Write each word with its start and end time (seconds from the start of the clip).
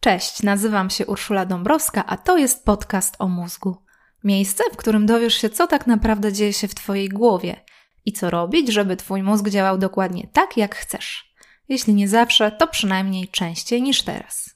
Cześć, 0.00 0.42
nazywam 0.42 0.90
się 0.90 1.06
Urszula 1.06 1.46
Dąbrowska, 1.46 2.06
a 2.06 2.16
to 2.16 2.38
jest 2.38 2.64
podcast 2.64 3.16
o 3.18 3.28
mózgu. 3.28 3.76
Miejsce, 4.24 4.64
w 4.72 4.76
którym 4.76 5.06
dowiesz 5.06 5.34
się, 5.34 5.50
co 5.50 5.66
tak 5.66 5.86
naprawdę 5.86 6.32
dzieje 6.32 6.52
się 6.52 6.68
w 6.68 6.74
Twojej 6.74 7.08
głowie 7.08 7.64
i 8.06 8.12
co 8.12 8.30
robić, 8.30 8.72
żeby 8.72 8.96
Twój 8.96 9.22
mózg 9.22 9.48
działał 9.48 9.78
dokładnie 9.78 10.28
tak, 10.32 10.56
jak 10.56 10.74
chcesz. 10.74 11.34
Jeśli 11.68 11.94
nie 11.94 12.08
zawsze, 12.08 12.52
to 12.52 12.66
przynajmniej 12.66 13.28
częściej 13.28 13.82
niż 13.82 14.02
teraz. 14.02 14.50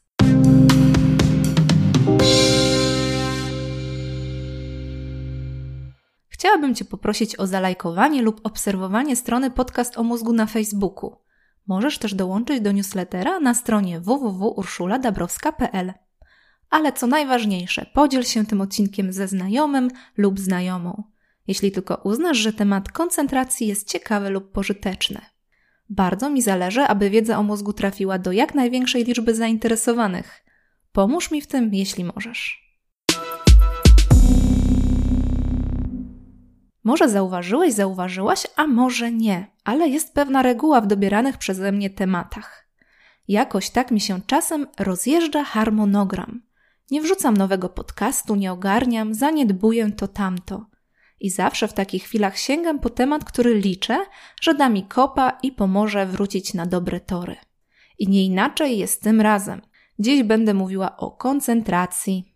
Chciałabym 6.29 6.75
Cię 6.75 6.85
poprosić 6.85 7.39
o 7.39 7.47
zalajkowanie 7.47 8.23
lub 8.23 8.41
obserwowanie 8.45 9.17
strony 9.17 9.51
Podcast 9.51 9.99
o 9.99 10.03
mózgu 10.03 10.33
na 10.33 10.47
Facebooku. 10.47 11.24
Możesz 11.67 11.99
też 11.99 12.15
dołączyć 12.15 12.61
do 12.61 12.73
newslettera 12.73 13.41
na 13.41 13.55
stronie 13.55 14.01
www.urszuladabrowska.pl. 14.01 15.93
Ale 16.71 16.93
co 16.93 17.07
najważniejsze, 17.07 17.87
podziel 17.95 18.25
się 18.25 18.47
tym 18.47 18.61
odcinkiem 18.61 19.13
ze 19.13 19.29
znajomym 19.29 19.91
lub 20.17 20.41
znajomą, 20.41 21.03
jeśli 21.47 21.73
tylko 21.73 22.01
uznasz, 22.05 22.37
że 22.37 22.53
temat 22.53 22.93
koncentracji 22.93 23.67
jest 23.67 23.89
ciekawy 23.89 24.31
lub 24.31 24.53
pożyteczny. 24.53 25.21
Bardzo 25.91 26.31
mi 26.31 26.43
zależy, 26.43 26.83
aby 26.83 27.11
wiedza 27.11 27.39
o 27.39 27.43
mózgu 27.43 27.73
trafiła 27.73 28.19
do 28.19 28.33
jak 28.33 28.55
największej 28.55 29.05
liczby 29.05 29.35
zainteresowanych. 29.35 30.45
Pomóż 30.93 31.31
mi 31.31 31.41
w 31.41 31.47
tym, 31.47 31.75
jeśli 31.75 32.05
możesz. 32.05 32.64
Może 36.85 37.09
zauważyłeś, 37.09 37.75
zauważyłaś, 37.75 38.47
a 38.57 38.67
może 38.67 39.13
nie, 39.13 39.47
ale 39.65 39.89
jest 39.89 40.15
pewna 40.15 40.43
reguła 40.43 40.81
w 40.81 40.87
dobieranych 40.87 41.39
przeze 41.39 41.73
mnie 41.73 41.91
tematach. 41.91 42.69
Jakoś 43.29 43.71
tak 43.71 43.91
mi 43.91 44.01
się 44.01 44.21
czasem 44.27 44.67
rozjeżdża 44.79 45.45
harmonogram. 45.45 46.43
Nie 46.91 47.03
wrzucam 47.03 47.37
nowego 47.37 47.69
podcastu, 47.69 48.35
nie 48.35 48.53
ogarniam, 48.53 49.15
zaniedbuję 49.15 49.93
to 49.93 50.09
tamto. 50.09 50.67
I 51.21 51.31
zawsze 51.31 51.69
w 51.69 51.73
takich 51.73 52.03
chwilach 52.05 52.39
sięgam 52.39 52.79
po 52.79 52.91
temat, 52.91 53.25
który 53.25 53.55
liczę, 53.55 54.07
że 54.41 54.55
da 54.55 54.69
mi 54.69 54.83
kopa 54.83 55.39
i 55.43 55.53
pomoże 55.53 56.07
wrócić 56.07 56.55
na 56.55 56.67
dobre 56.67 57.01
tory. 57.01 57.37
I 57.99 58.09
nie 58.09 58.25
inaczej 58.25 58.79
jest 58.79 59.03
tym 59.03 59.21
razem. 59.21 59.61
Dziś 59.99 60.23
będę 60.23 60.55
mówiła 60.55 60.97
o 60.97 61.11
koncentracji, 61.11 62.34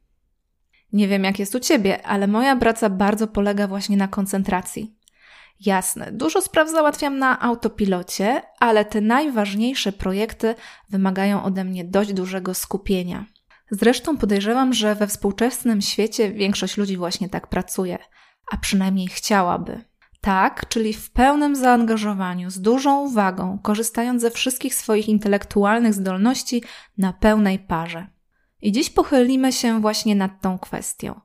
nie 0.92 1.08
wiem, 1.08 1.24
jak 1.24 1.38
jest 1.38 1.54
u 1.54 1.60
ciebie, 1.60 2.06
ale 2.06 2.26
moja 2.26 2.56
praca 2.56 2.90
bardzo 2.90 3.26
polega 3.26 3.68
właśnie 3.68 3.96
na 3.96 4.08
koncentracji. 4.08 4.98
Jasne, 5.60 6.12
dużo 6.12 6.42
spraw 6.42 6.70
załatwiam 6.70 7.18
na 7.18 7.40
autopilocie, 7.40 8.42
ale 8.60 8.84
te 8.84 9.00
najważniejsze 9.00 9.92
projekty 9.92 10.54
wymagają 10.90 11.42
ode 11.42 11.64
mnie 11.64 11.84
dość 11.84 12.12
dużego 12.12 12.54
skupienia. 12.54 13.24
Zresztą 13.70 14.16
podejrzewam, 14.16 14.72
że 14.72 14.94
we 14.94 15.06
współczesnym 15.06 15.82
świecie 15.82 16.32
większość 16.32 16.76
ludzi 16.76 16.96
właśnie 16.96 17.28
tak 17.28 17.46
pracuje, 17.46 17.98
a 18.52 18.56
przynajmniej 18.56 19.08
chciałaby. 19.08 19.84
Tak, 20.20 20.68
czyli 20.68 20.92
w 20.92 21.10
pełnym 21.10 21.56
zaangażowaniu, 21.56 22.50
z 22.50 22.60
dużą 22.60 23.00
uwagą, 23.00 23.58
korzystając 23.62 24.22
ze 24.22 24.30
wszystkich 24.30 24.74
swoich 24.74 25.08
intelektualnych 25.08 25.94
zdolności 25.94 26.62
na 26.98 27.12
pełnej 27.12 27.58
parze. 27.58 28.06
I 28.62 28.72
dziś 28.72 28.90
pochylimy 28.90 29.52
się 29.52 29.80
właśnie 29.80 30.14
nad 30.14 30.40
tą 30.40 30.58
kwestią. 30.58 31.20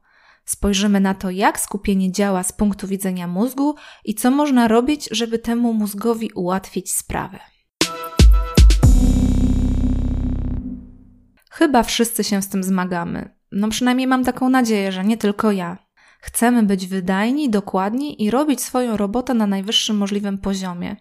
Spojrzymy 0.46 1.00
na 1.00 1.14
to, 1.14 1.30
jak 1.30 1.60
skupienie 1.60 2.12
działa 2.12 2.44
z 2.44 2.52
punktu 2.52 2.88
widzenia 2.88 3.28
mózgu 3.28 3.76
i 4.06 4.16
co 4.16 4.32
można 4.32 4.68
robić, 4.68 5.10
żeby 5.12 5.40
temu 5.40 5.74
mózgowi 5.74 6.32
ułatwić 6.36 6.94
sprawę. 6.94 7.40
Chyba 11.52 11.84
wszyscy 11.84 12.24
się 12.24 12.42
z 12.42 12.50
tym 12.50 12.64
zmagamy. 12.64 13.36
No 13.52 13.70
przynajmniej 13.70 14.08
mam 14.08 14.24
taką 14.24 14.50
nadzieję, 14.50 14.92
że 14.92 15.04
nie 15.04 15.18
tylko 15.18 15.52
ja. 15.52 15.78
Chcemy 16.20 16.64
być 16.64 16.88
wydajni, 16.88 17.50
dokładni 17.50 18.24
i 18.24 18.32
robić 18.32 18.62
swoją 18.62 18.98
robotę 18.98 19.34
na 19.34 19.48
najwyższym 19.48 19.98
możliwym 19.98 20.38
poziomie. 20.38 20.96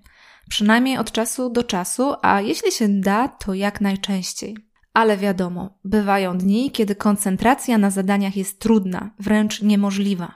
Przynajmniej 0.48 0.98
od 0.98 1.12
czasu 1.12 1.50
do 1.50 1.64
czasu, 1.64 2.14
a 2.22 2.40
jeśli 2.40 2.72
się 2.72 2.88
da, 2.88 3.28
to 3.28 3.54
jak 3.54 3.80
najczęściej. 3.80 4.71
Ale 4.92 5.16
wiadomo, 5.16 5.78
bywają 5.84 6.38
dni, 6.38 6.70
kiedy 6.70 6.94
koncentracja 6.94 7.78
na 7.78 7.90
zadaniach 7.90 8.36
jest 8.36 8.58
trudna, 8.58 9.10
wręcz 9.18 9.62
niemożliwa. 9.62 10.34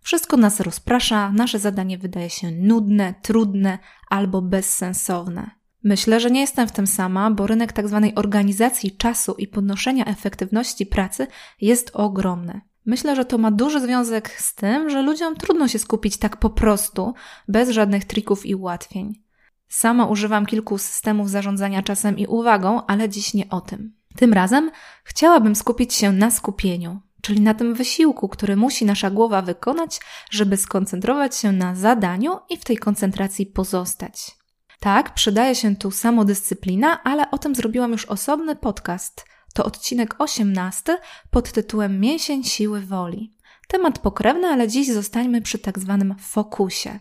Wszystko 0.00 0.36
nas 0.36 0.60
rozprasza, 0.60 1.32
nasze 1.32 1.58
zadanie 1.58 1.98
wydaje 1.98 2.30
się 2.30 2.50
nudne, 2.50 3.14
trudne 3.22 3.78
albo 4.10 4.42
bezsensowne. 4.42 5.50
Myślę, 5.84 6.20
że 6.20 6.30
nie 6.30 6.40
jestem 6.40 6.68
w 6.68 6.72
tym 6.72 6.86
sama, 6.86 7.30
bo 7.30 7.46
rynek 7.46 7.72
tzw. 7.72 8.00
Tak 8.02 8.18
organizacji 8.18 8.96
czasu 8.96 9.34
i 9.38 9.46
podnoszenia 9.46 10.04
efektywności 10.04 10.86
pracy 10.86 11.26
jest 11.60 11.90
ogromny. 11.94 12.60
Myślę, 12.86 13.16
że 13.16 13.24
to 13.24 13.38
ma 13.38 13.50
duży 13.50 13.80
związek 13.80 14.30
z 14.30 14.54
tym, 14.54 14.90
że 14.90 15.02
ludziom 15.02 15.36
trudno 15.36 15.68
się 15.68 15.78
skupić 15.78 16.16
tak 16.16 16.36
po 16.36 16.50
prostu, 16.50 17.14
bez 17.48 17.70
żadnych 17.70 18.04
trików 18.04 18.46
i 18.46 18.54
ułatwień. 18.54 19.25
Sama 19.68 20.06
używam 20.06 20.46
kilku 20.46 20.78
systemów 20.78 21.30
zarządzania 21.30 21.82
czasem 21.82 22.18
i 22.18 22.26
uwagą, 22.26 22.86
ale 22.86 23.08
dziś 23.08 23.34
nie 23.34 23.50
o 23.50 23.60
tym. 23.60 23.92
Tym 24.16 24.32
razem 24.32 24.70
chciałabym 25.04 25.56
skupić 25.56 25.94
się 25.94 26.12
na 26.12 26.30
skupieniu, 26.30 27.00
czyli 27.22 27.40
na 27.40 27.54
tym 27.54 27.74
wysiłku, 27.74 28.28
który 28.28 28.56
musi 28.56 28.84
nasza 28.84 29.10
głowa 29.10 29.42
wykonać, 29.42 30.00
żeby 30.30 30.56
skoncentrować 30.56 31.36
się 31.36 31.52
na 31.52 31.74
zadaniu 31.74 32.38
i 32.50 32.56
w 32.56 32.64
tej 32.64 32.76
koncentracji 32.76 33.46
pozostać. 33.46 34.36
Tak, 34.80 35.14
przydaje 35.14 35.54
się 35.54 35.76
tu 35.76 35.90
samodyscyplina, 35.90 37.02
ale 37.02 37.30
o 37.30 37.38
tym 37.38 37.54
zrobiłam 37.54 37.92
już 37.92 38.04
osobny 38.04 38.56
podcast. 38.56 39.24
To 39.54 39.64
odcinek 39.64 40.14
18 40.18 40.98
pod 41.30 41.52
tytułem 41.52 42.00
Mięsień 42.00 42.44
siły 42.44 42.80
woli. 42.80 43.36
Temat 43.68 43.98
pokrewny, 43.98 44.46
ale 44.46 44.68
dziś 44.68 44.92
zostańmy 44.92 45.42
przy 45.42 45.58
tak 45.58 45.78
zwanym 45.78 46.14
fokusie. 46.20 47.00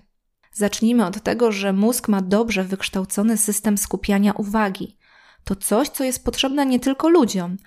Zacznijmy 0.58 1.06
od 1.06 1.24
tego, 1.24 1.52
że 1.52 1.74
mózg 1.74 2.08
ma 2.08 2.22
dobrze 2.22 2.64
wykształcony 2.64 3.38
system 3.38 3.78
skupiania 3.78 4.34
uwagi. 4.34 4.98
To 5.44 5.56
coś, 5.56 5.90
co 5.90 6.04
jest 6.04 6.26
potrzebne 6.26 6.66
nie 6.66 6.80
tylko 6.80 7.10
ludziom. 7.10 7.58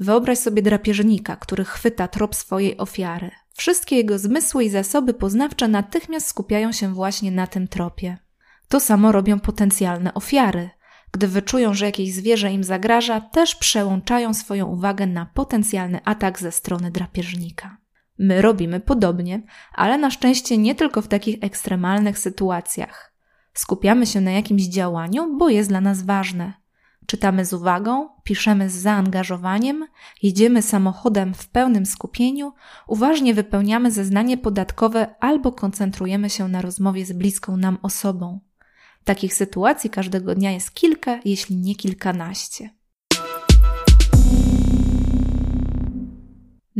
Wyobraź 0.00 0.38
sobie 0.38 0.62
drapieżnika, 0.62 1.36
który 1.36 1.64
chwyta 1.64 2.08
trop 2.08 2.34
swojej 2.34 2.78
ofiary. 2.78 3.30
Wszystkie 3.52 3.96
jego 3.96 4.18
zmysły 4.18 4.64
i 4.64 4.70
zasoby 4.70 5.14
poznawcze 5.14 5.68
natychmiast 5.68 6.26
skupiają 6.26 6.72
się 6.72 6.94
właśnie 6.94 7.30
na 7.30 7.46
tym 7.46 7.68
tropie. 7.68 8.18
To 8.68 8.80
samo 8.80 9.12
robią 9.12 9.40
potencjalne 9.40 10.14
ofiary. 10.14 10.70
Gdy 11.12 11.28
wyczują, 11.28 11.74
że 11.74 11.86
jakieś 11.86 12.14
zwierzę 12.14 12.52
im 12.52 12.64
zagraża, 12.64 13.20
też 13.20 13.54
przełączają 13.54 14.34
swoją 14.34 14.66
uwagę 14.66 15.06
na 15.06 15.26
potencjalny 15.26 16.00
atak 16.04 16.38
ze 16.38 16.52
strony 16.52 16.90
drapieżnika. 16.90 17.76
My 18.18 18.42
robimy 18.42 18.80
podobnie, 18.80 19.42
ale 19.74 19.98
na 19.98 20.10
szczęście 20.10 20.58
nie 20.58 20.74
tylko 20.74 21.02
w 21.02 21.08
takich 21.08 21.36
ekstremalnych 21.40 22.18
sytuacjach. 22.18 23.14
Skupiamy 23.54 24.06
się 24.06 24.20
na 24.20 24.30
jakimś 24.30 24.62
działaniu, 24.62 25.36
bo 25.38 25.48
jest 25.48 25.68
dla 25.68 25.80
nas 25.80 26.02
ważne. 26.02 26.52
Czytamy 27.06 27.44
z 27.44 27.52
uwagą, 27.52 28.08
piszemy 28.24 28.70
z 28.70 28.74
zaangażowaniem, 28.74 29.86
jedziemy 30.22 30.62
samochodem 30.62 31.34
w 31.34 31.48
pełnym 31.48 31.86
skupieniu, 31.86 32.52
uważnie 32.86 33.34
wypełniamy 33.34 33.90
zeznanie 33.90 34.38
podatkowe 34.38 35.14
albo 35.20 35.52
koncentrujemy 35.52 36.30
się 36.30 36.48
na 36.48 36.62
rozmowie 36.62 37.06
z 37.06 37.12
bliską 37.12 37.56
nam 37.56 37.78
osobą. 37.82 38.40
Takich 39.04 39.34
sytuacji 39.34 39.90
każdego 39.90 40.34
dnia 40.34 40.50
jest 40.50 40.74
kilka, 40.74 41.20
jeśli 41.24 41.56
nie 41.56 41.74
kilkanaście. 41.74 42.70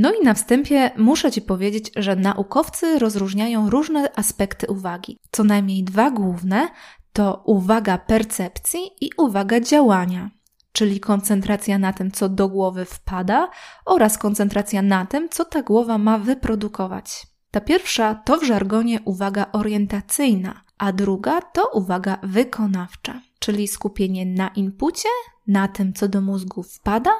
No 0.00 0.12
i 0.12 0.24
na 0.24 0.34
wstępie 0.34 0.90
muszę 0.96 1.30
Ci 1.30 1.42
powiedzieć, 1.42 1.90
że 1.96 2.16
naukowcy 2.16 2.98
rozróżniają 2.98 3.70
różne 3.70 4.12
aspekty 4.16 4.66
uwagi. 4.66 5.18
Co 5.30 5.44
najmniej 5.44 5.84
dwa 5.84 6.10
główne 6.10 6.68
to 7.12 7.42
uwaga 7.46 7.98
percepcji 7.98 8.80
i 9.00 9.10
uwaga 9.16 9.60
działania, 9.60 10.30
czyli 10.72 11.00
koncentracja 11.00 11.78
na 11.78 11.92
tym, 11.92 12.10
co 12.10 12.28
do 12.28 12.48
głowy 12.48 12.84
wpada 12.84 13.50
oraz 13.86 14.18
koncentracja 14.18 14.82
na 14.82 15.06
tym, 15.06 15.28
co 15.28 15.44
ta 15.44 15.62
głowa 15.62 15.98
ma 15.98 16.18
wyprodukować. 16.18 17.26
Ta 17.50 17.60
pierwsza 17.60 18.14
to 18.14 18.38
w 18.38 18.44
żargonie 18.44 19.00
uwaga 19.04 19.46
orientacyjna, 19.52 20.64
a 20.78 20.92
druga 20.92 21.42
to 21.42 21.70
uwaga 21.74 22.18
wykonawcza, 22.22 23.20
czyli 23.38 23.68
skupienie 23.68 24.26
na 24.26 24.48
inpucie, 24.48 25.08
na 25.46 25.68
tym, 25.68 25.92
co 25.92 26.08
do 26.08 26.20
mózgu 26.20 26.62
wpada 26.62 27.10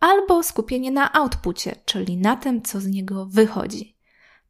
albo 0.00 0.42
skupienie 0.42 0.90
na 0.90 1.12
outpucie, 1.12 1.76
czyli 1.84 2.16
na 2.16 2.36
tym, 2.36 2.62
co 2.62 2.80
z 2.80 2.86
niego 2.86 3.26
wychodzi. 3.26 3.96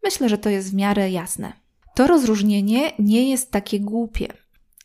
Myślę, 0.03 0.29
że 0.29 0.39
to 0.39 0.51
jest 0.51 0.71
w 0.71 0.75
miarę 0.75 1.11
jasne. 1.11 1.53
To 1.95 2.07
rozróżnienie 2.07 2.93
nie 2.99 3.31
jest 3.31 3.51
takie 3.51 3.81
głupie. 3.81 4.29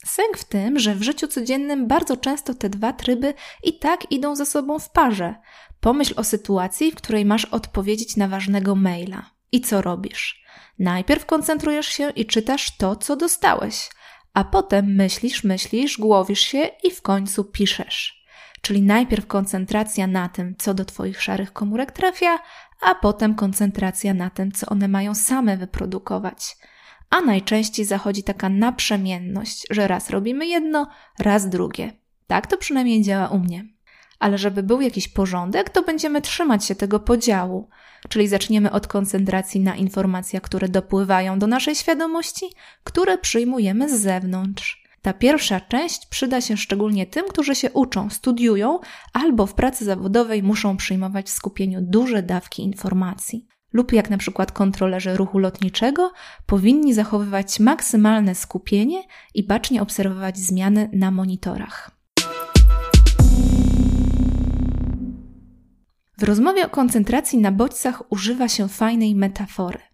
Sęk 0.05 0.37
w 0.37 0.43
tym, 0.43 0.79
że 0.79 0.95
w 0.95 1.03
życiu 1.03 1.27
codziennym 1.27 1.87
bardzo 1.87 2.17
często 2.17 2.53
te 2.53 2.69
dwa 2.69 2.93
tryby 2.93 3.33
i 3.63 3.79
tak 3.79 4.11
idą 4.11 4.35
ze 4.35 4.45
sobą 4.45 4.79
w 4.79 4.91
parze. 4.91 5.35
Pomyśl 5.79 6.13
o 6.17 6.23
sytuacji, 6.23 6.91
w 6.91 6.95
której 6.95 7.25
masz 7.25 7.45
odpowiedzieć 7.45 8.17
na 8.17 8.27
ważnego 8.27 8.75
maila. 8.75 9.29
I 9.51 9.61
co 9.61 9.81
robisz? 9.81 10.43
Najpierw 10.79 11.25
koncentrujesz 11.25 11.87
się 11.87 12.09
i 12.09 12.25
czytasz 12.25 12.77
to, 12.77 12.95
co 12.95 13.15
dostałeś, 13.15 13.89
a 14.33 14.43
potem 14.43 14.95
myślisz, 14.95 15.43
myślisz, 15.43 15.97
głowisz 15.97 16.39
się 16.39 16.69
i 16.83 16.91
w 16.91 17.01
końcu 17.01 17.43
piszesz. 17.43 18.20
Czyli 18.61 18.81
najpierw 18.81 19.27
koncentracja 19.27 20.07
na 20.07 20.29
tym, 20.29 20.55
co 20.57 20.73
do 20.73 20.85
Twoich 20.85 21.21
szarych 21.21 21.53
komórek 21.53 21.91
trafia, 21.91 22.39
a 22.81 22.95
potem 22.95 23.35
koncentracja 23.35 24.13
na 24.13 24.29
tym, 24.29 24.51
co 24.51 24.65
one 24.69 24.87
mają 24.87 25.15
same 25.15 25.57
wyprodukować. 25.57 26.57
A 27.09 27.21
najczęściej 27.21 27.85
zachodzi 27.85 28.23
taka 28.23 28.49
naprzemienność, 28.49 29.67
że 29.69 29.87
raz 29.87 30.09
robimy 30.09 30.45
jedno, 30.47 30.87
raz 31.19 31.49
drugie. 31.49 31.93
Tak 32.27 32.47
to 32.47 32.57
przynajmniej 32.57 33.01
działa 33.01 33.27
u 33.27 33.39
mnie. 33.39 33.65
Ale 34.19 34.37
żeby 34.37 34.63
był 34.63 34.81
jakiś 34.81 35.07
porządek, 35.07 35.69
to 35.69 35.83
będziemy 35.83 36.21
trzymać 36.21 36.65
się 36.65 36.75
tego 36.75 36.99
podziału. 36.99 37.69
Czyli 38.09 38.27
zaczniemy 38.27 38.71
od 38.71 38.87
koncentracji 38.87 39.61
na 39.61 39.75
informacjach, 39.75 40.41
które 40.41 40.69
dopływają 40.69 41.39
do 41.39 41.47
naszej 41.47 41.75
świadomości, 41.75 42.45
które 42.83 43.17
przyjmujemy 43.17 43.97
z 43.97 44.01
zewnątrz. 44.01 44.80
Ta 45.01 45.13
pierwsza 45.13 45.61
część 45.61 46.05
przyda 46.05 46.41
się 46.41 46.57
szczególnie 46.57 47.05
tym, 47.05 47.25
którzy 47.29 47.55
się 47.55 47.71
uczą, 47.71 48.09
studiują 48.09 48.79
albo 49.13 49.45
w 49.45 49.53
pracy 49.53 49.85
zawodowej 49.85 50.43
muszą 50.43 50.77
przyjmować 50.77 51.27
w 51.27 51.29
skupieniu 51.29 51.79
duże 51.81 52.23
dawki 52.23 52.63
informacji. 52.63 53.47
Lub 53.73 53.93
jak 53.93 54.09
na 54.09 54.17
przykład 54.17 54.51
kontrolerzy 54.51 55.17
ruchu 55.17 55.39
lotniczego 55.39 56.11
powinni 56.45 56.93
zachowywać 56.93 57.59
maksymalne 57.59 58.35
skupienie 58.35 59.03
i 59.35 59.43
bacznie 59.43 59.81
obserwować 59.81 60.37
zmiany 60.37 60.89
na 60.93 61.11
monitorach. 61.11 61.91
W 66.17 66.23
rozmowie 66.23 66.65
o 66.65 66.69
koncentracji 66.69 67.39
na 67.39 67.51
bodźcach 67.51 68.11
używa 68.11 68.47
się 68.47 68.67
fajnej 68.67 69.15
metafory. 69.15 69.90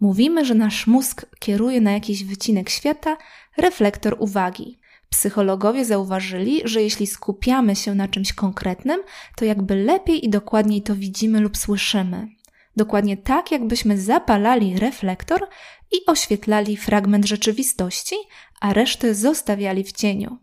Mówimy, 0.00 0.44
że 0.44 0.54
nasz 0.54 0.86
mózg 0.86 1.26
kieruje 1.38 1.80
na 1.80 1.92
jakiś 1.92 2.24
wycinek 2.24 2.70
świata 2.70 3.16
reflektor 3.56 4.16
uwagi. 4.18 4.78
Psychologowie 5.10 5.84
zauważyli, 5.84 6.60
że 6.64 6.82
jeśli 6.82 7.06
skupiamy 7.06 7.76
się 7.76 7.94
na 7.94 8.08
czymś 8.08 8.32
konkretnym, 8.32 9.00
to 9.36 9.44
jakby 9.44 9.74
lepiej 9.74 10.26
i 10.26 10.30
dokładniej 10.30 10.82
to 10.82 10.96
widzimy 10.96 11.40
lub 11.40 11.56
słyszymy. 11.56 12.28
Dokładnie 12.76 13.16
tak, 13.16 13.50
jakbyśmy 13.50 13.98
zapalali 13.98 14.78
reflektor 14.78 15.48
i 15.92 16.06
oświetlali 16.06 16.76
fragment 16.76 17.26
rzeczywistości, 17.26 18.16
a 18.60 18.72
resztę 18.72 19.14
zostawiali 19.14 19.84
w 19.84 19.92
cieniu. 19.92 20.38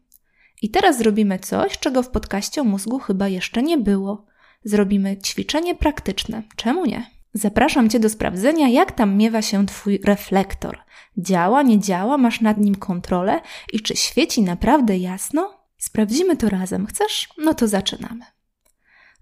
I 0.61 0.69
teraz 0.69 0.97
zrobimy 0.97 1.39
coś, 1.39 1.79
czego 1.79 2.03
w 2.03 2.09
podcaście 2.09 2.61
o 2.61 2.63
mózgu 2.63 2.99
chyba 2.99 3.27
jeszcze 3.27 3.63
nie 3.63 3.77
było. 3.77 4.25
Zrobimy 4.63 5.17
ćwiczenie 5.17 5.75
praktyczne. 5.75 6.43
Czemu 6.55 6.85
nie? 6.85 7.14
Zapraszam 7.37 7.89
Cię 7.89 7.99
do 7.99 8.09
sprawdzenia, 8.09 8.67
jak 8.67 8.91
tam 8.91 9.17
miewa 9.17 9.41
się 9.41 9.65
Twój 9.65 9.99
reflektor. 10.03 10.77
Działa, 11.17 11.61
nie 11.61 11.79
działa, 11.79 12.17
masz 12.17 12.41
nad 12.41 12.57
nim 12.57 12.75
kontrolę 12.75 13.41
i 13.73 13.79
czy 13.79 13.95
świeci 13.95 14.41
naprawdę 14.41 14.97
jasno? 14.97 15.65
Sprawdzimy 15.77 16.37
to 16.37 16.49
razem. 16.49 16.85
Chcesz? 16.85 17.29
No 17.37 17.53
to 17.53 17.67
zaczynamy. 17.67 18.25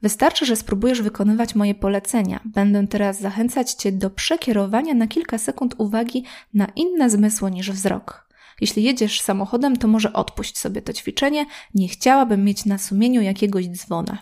Wystarczy, 0.01 0.45
że 0.45 0.55
spróbujesz 0.55 1.01
wykonywać 1.01 1.55
moje 1.55 1.75
polecenia. 1.75 2.39
Będę 2.45 2.87
teraz 2.87 3.19
zachęcać 3.19 3.73
Cię 3.73 3.91
do 3.91 4.09
przekierowania 4.09 4.93
na 4.93 5.07
kilka 5.07 5.37
sekund 5.37 5.75
uwagi 5.77 6.25
na 6.53 6.67
inne 6.75 7.09
zmysły 7.09 7.51
niż 7.51 7.71
wzrok. 7.71 8.29
Jeśli 8.61 8.83
jedziesz 8.83 9.21
samochodem, 9.21 9.77
to 9.77 9.87
może 9.87 10.13
odpuść 10.13 10.57
sobie 10.57 10.81
to 10.81 10.93
ćwiczenie. 10.93 11.45
Nie 11.75 11.87
chciałabym 11.87 12.43
mieć 12.43 12.65
na 12.65 12.77
sumieniu 12.77 13.21
jakiegoś 13.21 13.67
dzwona. 13.67 14.17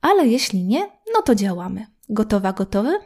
Ale 0.00 0.28
jeśli 0.28 0.64
nie, 0.64 0.80
no 1.14 1.22
to 1.22 1.34
działamy. 1.34 1.86
Gotowa, 2.12 2.52
gotowy? 2.52 2.98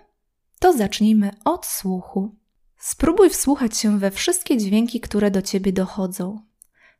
To 0.58 0.72
zacznijmy 0.72 1.30
od 1.44 1.66
słuchu. 1.66 2.36
Spróbuj 2.76 3.30
wsłuchać 3.30 3.76
się 3.76 3.98
we 3.98 4.10
wszystkie 4.10 4.58
dźwięki, 4.58 5.00
które 5.00 5.30
do 5.30 5.42
ciebie 5.42 5.72
dochodzą. 5.72 6.40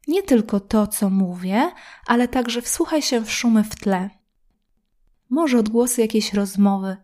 Nie 0.08 0.22
tylko 0.22 0.60
to, 0.60 0.86
co 0.86 1.10
mówię, 1.10 1.72
ale 2.06 2.28
także 2.28 2.62
wsłuchaj 2.62 3.02
się 3.02 3.20
w 3.20 3.32
szumy 3.32 3.64
w 3.64 3.76
tle. 3.76 4.10
Może 5.30 5.58
odgłosy 5.58 6.00
jakiejś 6.00 6.34
rozmowy, 6.34 6.96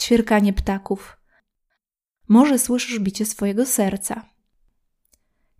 ćwierkanie 0.00 0.52
ptaków. 0.52 1.16
Może 2.28 2.58
słyszysz 2.58 2.98
bicie 2.98 3.26
swojego 3.26 3.66
serca. 3.66 4.24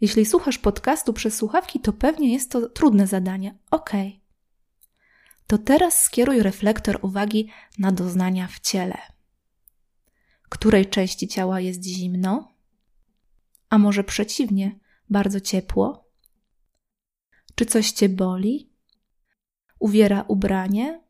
Jeśli 0.00 0.26
słuchasz 0.26 0.58
podcastu 0.58 1.12
przez 1.12 1.36
słuchawki, 1.36 1.80
to 1.80 1.92
pewnie 1.92 2.32
jest 2.32 2.50
to 2.50 2.68
trudne 2.68 3.06
zadanie. 3.06 3.58
Okej. 3.70 4.08
Okay 4.08 4.21
to 5.52 5.58
teraz 5.58 6.02
skieruj 6.02 6.42
reflektor 6.42 6.98
uwagi 7.02 7.50
na 7.78 7.92
doznania 7.92 8.48
w 8.48 8.60
ciele. 8.60 8.98
Której 10.48 10.86
części 10.86 11.28
ciała 11.28 11.60
jest 11.60 11.84
zimno? 11.84 12.52
A 13.70 13.78
może 13.78 14.04
przeciwnie, 14.04 14.80
bardzo 15.10 15.40
ciepło? 15.40 16.10
Czy 17.54 17.66
coś 17.66 17.90
cię 17.90 18.08
boli? 18.08 18.72
Uwiera 19.78 20.24
ubranie? 20.28 21.04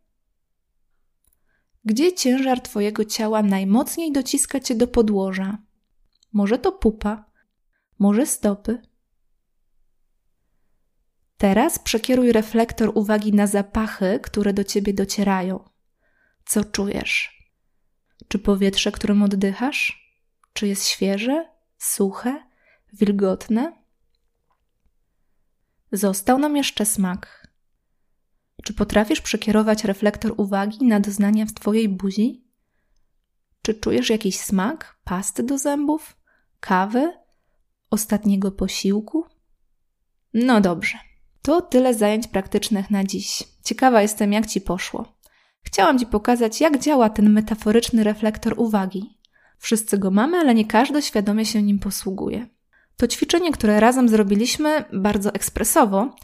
Gdzie 1.84 2.12
ciężar 2.12 2.60
twojego 2.60 3.04
ciała 3.04 3.42
najmocniej 3.42 4.12
dociska 4.12 4.60
cię 4.60 4.74
do 4.74 4.86
podłoża? 4.86 5.58
Może 6.32 6.58
to 6.58 6.72
pupa, 6.72 7.30
może 7.98 8.26
stopy, 8.26 8.82
Teraz 11.42 11.78
przekieruj 11.78 12.32
reflektor 12.32 12.92
uwagi 12.94 13.32
na 13.32 13.46
zapachy, 13.46 14.20
które 14.22 14.52
do 14.52 14.64
ciebie 14.64 14.94
docierają. 14.94 15.68
Co 16.44 16.64
czujesz? 16.64 17.42
Czy 18.28 18.38
powietrze, 18.38 18.92
którym 18.92 19.22
oddychasz? 19.22 20.10
Czy 20.52 20.66
jest 20.68 20.86
świeże, 20.86 21.48
suche, 21.78 22.42
wilgotne? 22.92 23.72
Został 25.92 26.38
nam 26.38 26.56
jeszcze 26.56 26.86
smak. 26.86 27.48
Czy 28.64 28.74
potrafisz 28.74 29.20
przekierować 29.20 29.84
reflektor 29.84 30.34
uwagi 30.36 30.86
na 30.86 31.00
doznania 31.00 31.46
w 31.46 31.52
Twojej 31.52 31.88
buzi? 31.88 32.44
Czy 33.62 33.74
czujesz 33.74 34.10
jakiś 34.10 34.40
smak 34.40 34.98
pasty 35.04 35.42
do 35.42 35.58
zębów, 35.58 36.16
kawy, 36.60 37.12
ostatniego 37.90 38.52
posiłku? 38.52 39.26
No 40.34 40.60
dobrze. 40.60 41.11
To 41.42 41.60
tyle 41.60 41.94
zajęć 41.94 42.28
praktycznych 42.28 42.90
na 42.90 43.04
dziś. 43.04 43.42
Ciekawa 43.64 44.02
jestem, 44.02 44.32
jak 44.32 44.46
Ci 44.46 44.60
poszło. 44.60 45.18
Chciałam 45.62 45.98
Ci 45.98 46.06
pokazać, 46.06 46.60
jak 46.60 46.78
działa 46.78 47.10
ten 47.10 47.30
metaforyczny 47.30 48.04
reflektor 48.04 48.54
uwagi. 48.56 49.18
Wszyscy 49.58 49.98
go 49.98 50.10
mamy, 50.10 50.38
ale 50.38 50.54
nie 50.54 50.64
każdy 50.64 51.02
świadomie 51.02 51.46
się 51.46 51.62
nim 51.62 51.78
posługuje. 51.78 52.46
To 52.96 53.08
ćwiczenie, 53.08 53.52
które 53.52 53.80
razem 53.80 54.08
zrobiliśmy 54.08 54.84
bardzo 54.92 55.34
ekspresowo, 55.34 56.14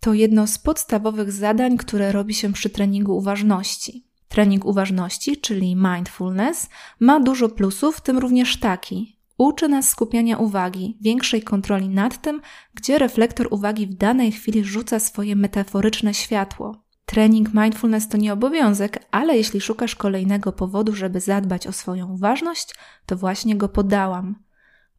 to 0.00 0.14
jedno 0.14 0.46
z 0.46 0.58
podstawowych 0.58 1.32
zadań, 1.32 1.76
które 1.76 2.12
robi 2.12 2.34
się 2.34 2.52
przy 2.52 2.70
treningu 2.70 3.16
uważności. 3.16 4.06
Trening 4.28 4.64
uważności, 4.64 5.36
czyli 5.36 5.76
mindfulness, 5.76 6.68
ma 7.00 7.20
dużo 7.20 7.48
plusów, 7.48 7.96
w 7.96 8.00
tym 8.00 8.18
również 8.18 8.60
taki, 8.60 9.18
Uczy 9.38 9.68
nas 9.68 9.88
skupiania 9.88 10.38
uwagi, 10.38 10.98
większej 11.00 11.42
kontroli 11.42 11.88
nad 11.88 12.22
tym, 12.22 12.40
gdzie 12.74 12.98
reflektor 12.98 13.48
uwagi 13.50 13.86
w 13.86 13.94
danej 13.94 14.32
chwili 14.32 14.64
rzuca 14.64 15.00
swoje 15.00 15.36
metaforyczne 15.36 16.14
światło. 16.14 16.84
Trening 17.06 17.54
mindfulness 17.54 18.08
to 18.08 18.16
nie 18.16 18.32
obowiązek, 18.32 19.06
ale 19.10 19.36
jeśli 19.36 19.60
szukasz 19.60 19.96
kolejnego 19.96 20.52
powodu, 20.52 20.94
żeby 20.94 21.20
zadbać 21.20 21.66
o 21.66 21.72
swoją 21.72 22.12
uważność, 22.12 22.74
to 23.06 23.16
właśnie 23.16 23.56
go 23.56 23.68
podałam. 23.68 24.44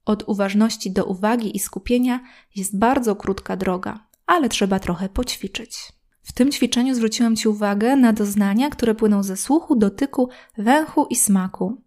Od 0.06 0.24
uważności 0.28 0.92
do 0.92 1.06
uwagi 1.06 1.56
i 1.58 1.60
skupienia 1.60 2.20
jest 2.56 2.80
bardzo 2.80 3.16
krótka 3.16 3.58
droga, 3.58 4.08
ale 4.26 4.50
trzeba 4.50 4.80
trochę 4.80 5.10
poćwiczyć. 5.10 5.78
W 6.24 6.34
tym 6.34 6.52
ćwiczeniu 6.52 6.96
zwróciłam 6.96 7.36
Ci 7.36 7.48
uwagę 7.48 7.96
na 7.96 8.14
doznania, 8.14 8.70
które 8.70 8.96
płyną 8.96 9.24
ze 9.24 9.38
słuchu, 9.38 9.76
dotyku, 9.76 10.30
węchu 10.58 11.06
i 11.10 11.16
smaku. 11.16 11.85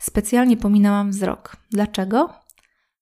Specjalnie 0.00 0.56
pominęłam 0.56 1.10
wzrok. 1.10 1.56
Dlaczego? 1.70 2.34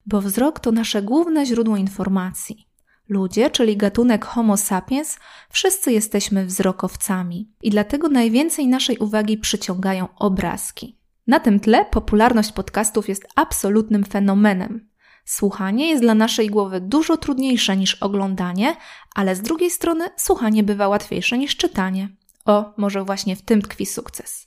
Bo 0.07 0.21
wzrok 0.21 0.61
to 0.61 0.73
nasze 0.73 1.02
główne 1.02 1.47
źródło 1.47 1.76
informacji. 1.76 2.69
Ludzie, 3.09 3.50
czyli 3.50 3.76
gatunek 3.76 4.25
Homo 4.25 4.57
sapiens, 4.57 5.19
wszyscy 5.50 5.93
jesteśmy 5.93 6.47
wzrokowcami 6.47 7.52
i 7.62 7.71
dlatego 7.71 8.09
najwięcej 8.09 8.69
naszej 8.69 8.99
uwagi 8.99 9.38
przyciągają 9.38 10.09
obrazki. 10.17 10.99
Na 11.26 11.40
tym 11.40 11.61
tle 11.61 11.85
popularność 11.85 12.52
podcastów 12.52 13.09
jest 13.09 13.28
absolutnym 13.35 14.05
fenomenem. 14.05 14.88
Słuchanie 15.25 15.88
jest 15.88 16.02
dla 16.02 16.14
naszej 16.14 16.50
głowy 16.50 16.81
dużo 16.81 17.17
trudniejsze 17.17 17.76
niż 17.76 17.95
oglądanie, 17.95 18.76
ale 19.14 19.37
z 19.37 19.43
drugiej 19.43 19.71
strony 19.71 20.05
słuchanie 20.17 20.62
bywa 20.62 20.88
łatwiejsze 20.88 21.38
niż 21.38 21.57
czytanie. 21.57 22.09
O, 22.45 22.75
może 22.76 23.05
właśnie 23.05 23.37
w 23.37 23.43
tym 23.43 23.62
tkwi 23.62 23.87
sukces. 23.87 24.45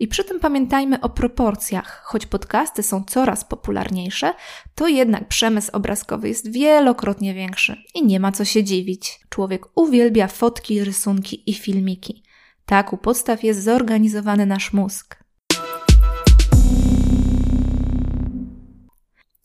I 0.00 0.08
przy 0.08 0.24
tym 0.24 0.40
pamiętajmy 0.40 1.00
o 1.00 1.08
proporcjach. 1.08 2.02
Choć 2.04 2.26
podcasty 2.26 2.82
są 2.82 3.04
coraz 3.04 3.44
popularniejsze, 3.44 4.34
to 4.74 4.88
jednak 4.88 5.28
przemysł 5.28 5.70
obrazkowy 5.72 6.28
jest 6.28 6.52
wielokrotnie 6.52 7.34
większy 7.34 7.76
i 7.94 8.06
nie 8.06 8.20
ma 8.20 8.32
co 8.32 8.44
się 8.44 8.64
dziwić. 8.64 9.20
Człowiek 9.28 9.66
uwielbia 9.74 10.26
fotki, 10.26 10.84
rysunki 10.84 11.50
i 11.50 11.54
filmiki. 11.54 12.22
Tak 12.66 12.92
u 12.92 12.96
podstaw 12.96 13.44
jest 13.44 13.62
zorganizowany 13.62 14.46
nasz 14.46 14.72
mózg. 14.72 15.24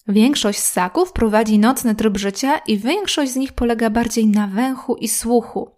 Większość 0.07 0.59
ssaków 0.59 1.13
prowadzi 1.13 1.59
nocny 1.59 1.95
tryb 1.95 2.17
życia 2.17 2.57
i 2.57 2.77
większość 2.77 3.31
z 3.31 3.35
nich 3.35 3.53
polega 3.53 3.89
bardziej 3.89 4.27
na 4.27 4.47
węchu 4.47 4.95
i 4.95 5.07
słuchu. 5.07 5.71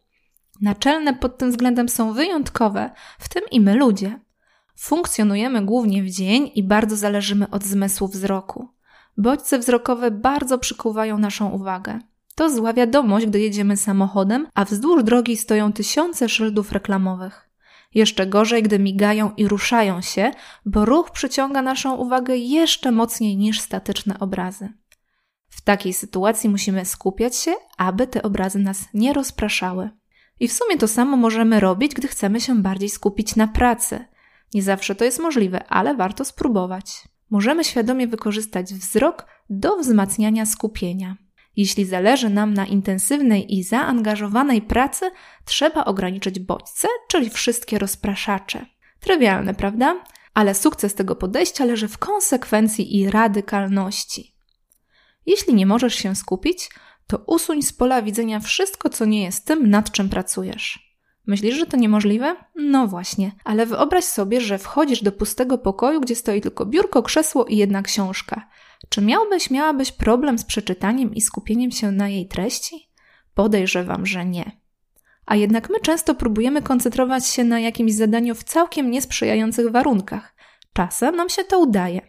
Naczelne 0.62 1.13
pod 1.13 1.38
tym 1.38 1.51
względem 1.51 1.89
są 1.89 2.13
wyjątkowe, 2.13 2.91
w 3.20 3.29
tym 3.29 3.44
i 3.51 3.62
my 3.62 3.75
ludzie. 3.75 4.25
Funkcjonujemy 4.75 5.65
głównie 5.65 6.03
w 6.03 6.10
dzień 6.10 6.51
i 6.55 6.63
bardzo 6.63 6.96
zależymy 6.96 7.50
od 7.50 7.63
zmysłu 7.63 8.08
wzroku. 8.08 8.70
Bodźce 9.17 9.60
wzrokowe 9.60 10.12
bardzo 10.12 10.58
przykuwają 10.58 11.17
naszą 11.17 11.50
uwagę. 11.50 12.00
To 12.36 12.50
zła 12.50 12.74
wiadomość, 12.74 13.25
gdy 13.25 13.39
jedziemy 13.39 13.77
samochodem, 13.77 14.48
a 14.53 14.65
wzdłuż 14.65 15.03
drogi 15.03 15.38
stoją 15.38 15.74
tysiące 15.74 16.29
szyldów 16.29 16.72
reklamowych. 16.72 17.50
Jeszcze 17.94 18.27
gorzej, 18.27 18.63
gdy 18.63 18.79
migają 18.79 19.32
i 19.38 19.48
ruszają 19.48 20.01
się, 20.01 20.32
bo 20.65 20.86
ruch 20.86 21.12
przyciąga 21.12 21.62
naszą 21.62 21.96
uwagę 21.96 22.38
jeszcze 22.38 22.91
mocniej 22.91 23.38
niż 23.38 23.62
statyczne 23.62 24.20
obrazy. 24.20 24.70
W 25.48 25.62
takiej 25.62 25.94
sytuacji 25.94 26.50
musimy 26.50 26.86
skupiać 26.86 27.36
się, 27.36 27.53
aby 27.77 28.08
te 28.08 28.24
obrazy 28.24 28.60
nas 28.60 28.86
nie 28.94 29.13
rozpraszały. 29.13 29.89
I 30.39 30.48
w 30.48 30.53
sumie 30.53 30.77
to 30.77 30.88
samo 30.88 31.17
możemy 31.17 31.60
robić, 31.60 31.94
gdy 31.94 32.08
chcemy 32.08 32.41
się 32.41 32.62
bardziej 32.62 32.89
skupić 32.89 33.36
na 33.36 33.48
pracy. 33.48 34.05
Nie 34.54 34.64
zawsze 34.64 34.96
to 34.96 35.06
jest 35.06 35.20
możliwe, 35.20 35.68
ale 35.68 35.96
warto 35.96 36.25
spróbować. 36.25 37.04
Możemy 37.30 37.64
świadomie 37.64 38.08
wykorzystać 38.08 38.74
wzrok 38.74 39.25
do 39.50 39.78
wzmacniania 39.78 40.46
skupienia. 40.46 41.18
Jeśli 41.56 41.86
zależy 41.86 42.30
nam 42.30 42.54
na 42.54 42.66
intensywnej 42.66 43.56
i 43.56 43.64
zaangażowanej 43.64 44.62
pracy, 44.62 45.12
trzeba 45.46 45.86
ograniczyć 45.86 46.40
bodźce, 46.40 46.88
czyli 47.08 47.30
wszystkie 47.30 47.80
rozpraszacze. 47.80 48.66
Trywialne, 49.00 49.54
prawda? 49.54 50.04
Ale 50.34 50.56
sukces 50.56 50.96
tego 50.96 51.16
podejścia 51.16 51.66
leży 51.66 51.88
w 51.88 51.98
konsekwencji 51.98 52.98
i 52.98 53.10
radykalności. 53.10 54.36
Jeśli 55.25 55.54
nie 55.54 55.66
możesz 55.66 55.96
się 55.96 56.16
skupić, 56.16 56.70
to 57.08 57.18
usuń 57.28 57.62
z 57.62 57.74
pola 57.74 58.02
widzenia 58.02 58.40
wszystko, 58.40 58.90
co 58.90 59.06
nie 59.06 59.24
jest 59.24 59.46
tym, 59.46 59.70
nad 59.70 59.92
czym 59.92 60.10
pracujesz. 60.10 60.85
Myślisz, 61.27 61.55
że 61.55 61.65
to 61.65 61.77
niemożliwe? 61.77 62.36
No 62.55 62.88
właśnie, 62.88 63.32
ale 63.44 63.65
wyobraź 63.65 64.03
sobie, 64.03 64.41
że 64.41 64.58
wchodzisz 64.58 65.03
do 65.03 65.12
pustego 65.12 65.58
pokoju, 65.58 66.01
gdzie 66.01 66.15
stoi 66.15 66.41
tylko 66.41 66.65
biurko, 66.65 67.03
krzesło 67.03 67.46
i 67.46 67.58
jedna 67.58 67.82
książka. 67.82 68.48
Czy 68.89 69.01
miałbyś, 69.01 69.50
miałabyś 69.50 69.91
problem 69.91 70.39
z 70.39 70.46
przeczytaniem 70.46 71.15
i 71.15 71.22
skupieniem 71.22 71.72
się 71.72 71.91
na 71.91 72.10
jej 72.10 72.27
treści? 72.27 72.89
Podejrzewam, 73.34 74.05
że 74.05 74.25
nie. 74.25 74.51
A 75.25 75.36
jednak 75.36 75.70
my 75.70 75.79
często 75.79 76.15
próbujemy 76.15 76.62
koncentrować 76.62 77.27
się 77.27 77.44
na 77.44 77.60
jakimś 77.60 77.94
zadaniu 77.94 78.36
w 78.36 78.44
całkiem 78.44 78.91
niesprzyjających 78.91 79.72
warunkach. 79.72 80.36
Czasem 80.74 81.15
nam 81.15 81.29
się 81.29 81.44
to 81.44 81.60
udaje. 81.60 82.01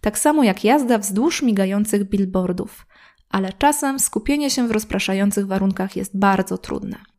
Tak 0.00 0.18
samo 0.18 0.44
jak 0.44 0.64
jazda 0.64 0.98
wzdłuż 0.98 1.42
migających 1.42 2.04
billboardów. 2.04 2.86
Ale 3.28 3.52
czasem 3.52 3.98
skupienie 3.98 4.50
się 4.50 4.68
w 4.68 4.70
rozpraszających 4.70 5.46
warunkach 5.46 5.96
jest 5.96 6.18
bardzo 6.18 6.58
trudne. 6.58 7.13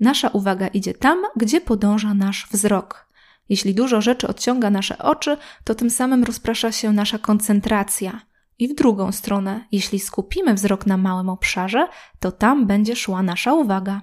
Nasza 0.00 0.28
uwaga 0.28 0.66
idzie 0.66 0.94
tam, 0.94 1.22
gdzie 1.36 1.60
podąża 1.60 2.14
nasz 2.14 2.48
wzrok. 2.52 3.08
Jeśli 3.48 3.74
dużo 3.74 4.00
rzeczy 4.00 4.28
odciąga 4.28 4.70
nasze 4.70 4.98
oczy, 4.98 5.36
to 5.64 5.74
tym 5.74 5.90
samym 5.90 6.24
rozprasza 6.24 6.72
się 6.72 6.92
nasza 6.92 7.18
koncentracja. 7.18 8.20
I 8.58 8.68
w 8.68 8.74
drugą 8.74 9.12
stronę, 9.12 9.64
jeśli 9.72 10.00
skupimy 10.00 10.54
wzrok 10.54 10.86
na 10.86 10.96
małym 10.96 11.28
obszarze, 11.28 11.88
to 12.20 12.32
tam 12.32 12.66
będzie 12.66 12.96
szła 12.96 13.22
nasza 13.22 13.54
uwaga. 13.54 14.02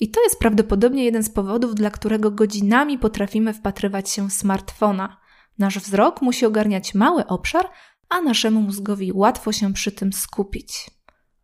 I 0.00 0.10
to 0.10 0.22
jest 0.22 0.38
prawdopodobnie 0.38 1.04
jeden 1.04 1.22
z 1.22 1.30
powodów, 1.30 1.74
dla 1.74 1.90
którego 1.90 2.30
godzinami 2.30 2.98
potrafimy 2.98 3.54
wpatrywać 3.54 4.10
się 4.10 4.28
w 4.28 4.32
smartfona. 4.32 5.16
Nasz 5.58 5.78
wzrok 5.78 6.22
musi 6.22 6.46
ogarniać 6.46 6.94
mały 6.94 7.26
obszar, 7.26 7.70
a 8.08 8.20
naszemu 8.20 8.60
mózgowi 8.60 9.12
łatwo 9.14 9.52
się 9.52 9.72
przy 9.72 9.92
tym 9.92 10.12
skupić. 10.12 10.90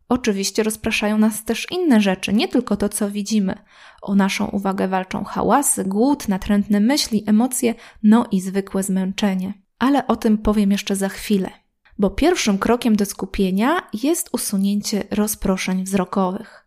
Oczywiście 0.09 0.63
rozpraszają 0.63 1.19
nas 1.19 1.45
też 1.45 1.67
inne 1.71 2.01
rzeczy, 2.01 2.33
nie 2.33 2.49
tylko 2.49 2.77
to, 2.77 2.89
co 2.89 3.11
widzimy. 3.11 3.59
O 4.03 4.15
naszą 4.15 4.47
uwagę 4.47 4.89
walczą 4.89 5.25
hałasy, 5.25 5.85
głód, 5.85 6.29
natrętne 6.29 6.81
myśli, 6.81 7.25
emocje, 7.27 7.75
no 8.03 8.27
i 8.31 8.41
zwykłe 8.41 8.83
zmęczenie. 8.83 9.55
Ale 9.79 10.07
o 10.07 10.17
tym 10.17 10.39
powiem 10.39 10.73
jeszcze 10.73 10.97
za 10.97 11.09
chwilę. 11.09 11.51
Bo 11.99 12.11
pierwszym 12.11 12.59
krokiem 12.59 12.97
do 12.97 13.05
skupienia 13.05 13.89
jest 13.93 14.29
usunięcie 14.33 15.05
rozproszeń 15.11 15.85
wzrokowych. 15.85 16.67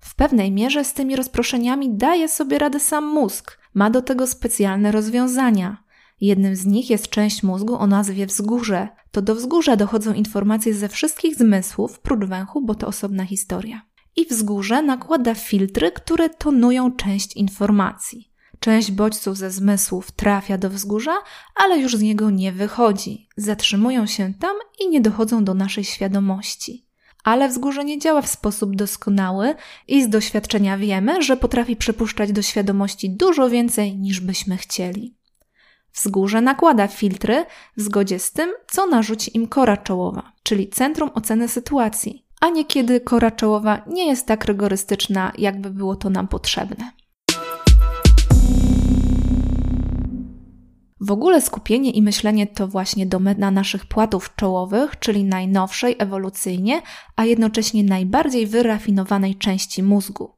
W 0.00 0.14
pewnej 0.14 0.52
mierze 0.52 0.84
z 0.84 0.92
tymi 0.92 1.16
rozproszeniami 1.16 1.96
daje 1.96 2.28
sobie 2.28 2.58
radę 2.58 2.80
sam 2.80 3.06
mózg. 3.06 3.58
Ma 3.74 3.90
do 3.90 4.02
tego 4.02 4.26
specjalne 4.26 4.92
rozwiązania. 4.92 5.83
Jednym 6.24 6.56
z 6.56 6.66
nich 6.66 6.90
jest 6.90 7.08
część 7.08 7.42
mózgu 7.42 7.76
o 7.76 7.86
nazwie 7.86 8.26
wzgórze. 8.26 8.88
To 9.10 9.22
do 9.22 9.34
wzgórza 9.34 9.76
dochodzą 9.76 10.14
informacje 10.14 10.74
ze 10.74 10.88
wszystkich 10.88 11.36
zmysłów, 11.36 12.00
prócz 12.00 12.24
węchu, 12.24 12.62
bo 12.66 12.74
to 12.74 12.86
osobna 12.86 13.24
historia. 13.24 13.82
I 14.16 14.26
wzgórze 14.26 14.82
nakłada 14.82 15.34
filtry, 15.34 15.92
które 15.92 16.30
tonują 16.30 16.92
część 16.92 17.36
informacji. 17.36 18.32
Część 18.60 18.90
bodźców 18.90 19.36
ze 19.36 19.50
zmysłów 19.50 20.12
trafia 20.12 20.58
do 20.58 20.70
wzgórza, 20.70 21.16
ale 21.54 21.78
już 21.78 21.96
z 21.96 22.02
niego 22.02 22.30
nie 22.30 22.52
wychodzi. 22.52 23.28
Zatrzymują 23.36 24.06
się 24.06 24.34
tam 24.40 24.56
i 24.80 24.88
nie 24.88 25.00
dochodzą 25.00 25.44
do 25.44 25.54
naszej 25.54 25.84
świadomości. 25.84 26.86
Ale 27.24 27.48
wzgórze 27.48 27.84
nie 27.84 27.98
działa 27.98 28.22
w 28.22 28.28
sposób 28.28 28.76
doskonały 28.76 29.54
i 29.88 30.02
z 30.02 30.08
doświadczenia 30.08 30.78
wiemy, 30.78 31.22
że 31.22 31.36
potrafi 31.36 31.76
przepuszczać 31.76 32.32
do 32.32 32.42
świadomości 32.42 33.10
dużo 33.10 33.50
więcej 33.50 33.98
niż 33.98 34.20
byśmy 34.20 34.56
chcieli. 34.56 35.23
Wzgórze 35.94 36.40
nakłada 36.40 36.88
filtry 36.88 37.44
w 37.76 37.82
zgodzie 37.82 38.18
z 38.18 38.32
tym, 38.32 38.52
co 38.66 38.86
narzuci 38.86 39.36
im 39.36 39.48
kora 39.48 39.76
czołowa, 39.76 40.32
czyli 40.42 40.68
centrum 40.68 41.10
oceny 41.14 41.48
sytuacji, 41.48 42.26
a 42.40 42.48
niekiedy 42.48 43.00
kora 43.00 43.30
czołowa 43.30 43.82
nie 43.86 44.06
jest 44.06 44.26
tak 44.26 44.44
rygorystyczna, 44.44 45.32
jakby 45.38 45.70
było 45.70 45.96
to 45.96 46.10
nam 46.10 46.28
potrzebne. 46.28 46.90
W 51.00 51.12
ogóle 51.12 51.40
skupienie 51.40 51.90
i 51.90 52.02
myślenie 52.02 52.46
to 52.46 52.68
właśnie 52.68 53.06
domena 53.06 53.50
naszych 53.50 53.86
płatów 53.86 54.34
czołowych, 54.36 54.98
czyli 54.98 55.24
najnowszej 55.24 55.96
ewolucyjnie, 55.98 56.82
a 57.16 57.24
jednocześnie 57.24 57.84
najbardziej 57.84 58.46
wyrafinowanej 58.46 59.34
części 59.34 59.82
mózgu. 59.82 60.34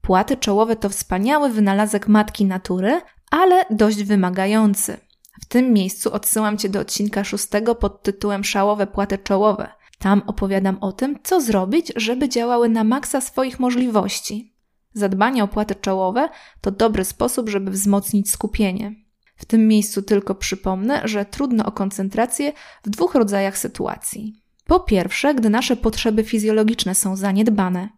Płaty 0.00 0.36
czołowe 0.36 0.76
to 0.76 0.88
wspaniały 0.88 1.50
wynalazek 1.50 2.08
matki 2.08 2.44
natury, 2.44 3.00
ale 3.30 3.64
dość 3.70 4.02
wymagający. 4.02 4.96
W 5.40 5.46
tym 5.46 5.72
miejscu 5.72 6.12
odsyłam 6.12 6.58
Cię 6.58 6.68
do 6.68 6.80
odcinka 6.80 7.24
szóstego 7.24 7.74
pod 7.74 8.02
tytułem 8.02 8.44
Szałowe 8.44 8.86
płaty 8.86 9.18
czołowe. 9.18 9.68
Tam 9.98 10.22
opowiadam 10.26 10.78
o 10.80 10.92
tym, 10.92 11.18
co 11.22 11.40
zrobić, 11.40 11.92
żeby 11.96 12.28
działały 12.28 12.68
na 12.68 12.84
maksa 12.84 13.20
swoich 13.20 13.60
możliwości. 13.60 14.54
Zadbanie 14.94 15.44
o 15.44 15.48
płaty 15.48 15.74
czołowe 15.74 16.28
to 16.60 16.70
dobry 16.70 17.04
sposób, 17.04 17.48
żeby 17.48 17.70
wzmocnić 17.70 18.30
skupienie. 18.30 18.94
W 19.36 19.44
tym 19.44 19.68
miejscu 19.68 20.02
tylko 20.02 20.34
przypomnę, 20.34 21.00
że 21.04 21.24
trudno 21.24 21.66
o 21.66 21.72
koncentrację 21.72 22.52
w 22.84 22.90
dwóch 22.90 23.14
rodzajach 23.14 23.58
sytuacji. 23.58 24.42
Po 24.66 24.80
pierwsze, 24.80 25.34
gdy 25.34 25.50
nasze 25.50 25.76
potrzeby 25.76 26.24
fizjologiczne 26.24 26.94
są 26.94 27.16
zaniedbane. 27.16 27.88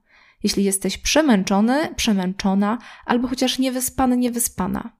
Jeśli 0.42 0.64
jesteś 0.64 0.99
przemęczony, 0.99 1.94
przemęczona, 1.97 2.78
albo 3.06 3.28
chociaż 3.28 3.58
niewyspany, 3.58 4.16
niewyspana. 4.16 4.92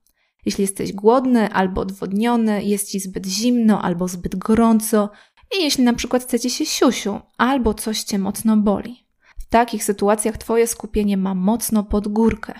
Jeśli 0.47 0.63
jesteś 0.63 0.93
głodny 0.93 1.53
albo 1.53 1.81
odwodniony, 1.81 2.65
jest 2.65 2.91
ci 2.91 3.01
zbyt 3.01 3.27
zimno 3.27 3.83
albo 3.83 4.09
zbyt 4.09 4.37
gorąco 4.37 5.11
i 5.59 5.63
jeśli 5.63 5.85
na 5.85 5.93
przykład 5.93 6.23
chce 6.23 6.51
się 6.51 6.67
siusiu 6.67 7.21
albo 7.39 7.75
coś 7.75 8.03
cię 8.03 8.19
mocno 8.19 8.57
boli. 8.57 9.05
W 9.39 9.47
takich 9.47 9.85
sytuacjach 9.85 10.37
twoje 10.37 10.67
skupienie 10.67 11.17
ma 11.17 11.35
mocno 11.35 11.85
pod 11.85 12.09
górkę. 12.09 12.55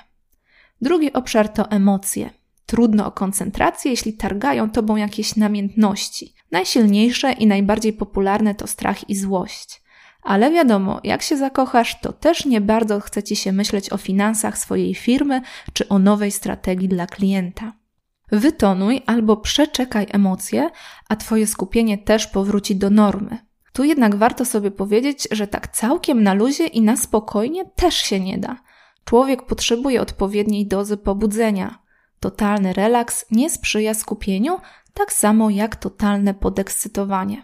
Drugi 0.81 1.13
obszar 1.13 1.49
to 1.49 1.71
emocje. 1.71 2.31
Trudno 2.67 3.07
o 3.07 3.11
koncentrację, 3.13 3.91
jeśli 3.91 4.13
targają 4.13 4.71
tobą 4.71 4.97
jakieś 4.97 5.37
namiętności. 5.37 6.35
Najsilniejsze 6.51 7.33
i 7.33 7.47
najbardziej 7.47 7.93
popularne 7.93 8.55
to 8.55 8.67
strach 8.67 9.11
i 9.11 9.17
złość. 9.17 9.83
Ale 10.23 10.51
wiadomo, 10.51 11.01
jak 11.05 11.23
się 11.23 11.37
zakochasz, 11.37 12.01
to 12.01 12.13
też 12.13 12.45
nie 12.45 12.61
bardzo 12.61 13.01
chce 13.01 13.23
ci 13.23 13.37
się 13.37 13.53
myśleć 13.53 13.93
o 13.93 13.97
finansach 13.97 14.59
swojej 14.59 14.95
firmy 14.95 15.41
czy 15.73 15.89
o 15.89 15.99
nowej 15.99 16.31
strategii 16.31 16.89
dla 16.89 17.07
klienta. 17.07 17.73
Wytonuj 18.33 19.03
albo 19.07 19.37
przeczekaj 19.37 20.07
emocje, 20.11 20.71
a 21.09 21.17
twoje 21.17 21.47
skupienie 21.47 21.99
też 21.99 22.27
powróci 22.27 22.77
do 22.77 22.91
normy. 22.91 23.39
Tu 23.73 23.85
jednak 23.85 24.17
warto 24.17 24.45
sobie 24.45 24.71
powiedzieć, 24.71 25.29
że 25.31 25.47
tak 25.47 25.69
całkiem 25.69 26.23
na 26.23 26.35
luzie 26.35 26.67
i 26.67 26.83
na 26.83 26.97
spokojnie 26.97 27.65
też 27.65 27.95
się 27.95 28.21
nie 28.21 28.39
da. 28.39 28.57
Człowiek 29.05 29.43
potrzebuje 29.43 30.01
odpowiedniej 30.01 30.67
dozy 30.67 30.97
pobudzenia. 30.97 31.79
Totalny 32.21 32.73
relaks 32.73 33.25
nie 33.31 33.51
sprzyja 33.51 33.95
skupieniu, 33.95 34.59
tak 34.95 35.13
samo 35.13 35.51
jak 35.51 35.77
totalne 35.77 36.35
podekscytowanie. 36.35 37.43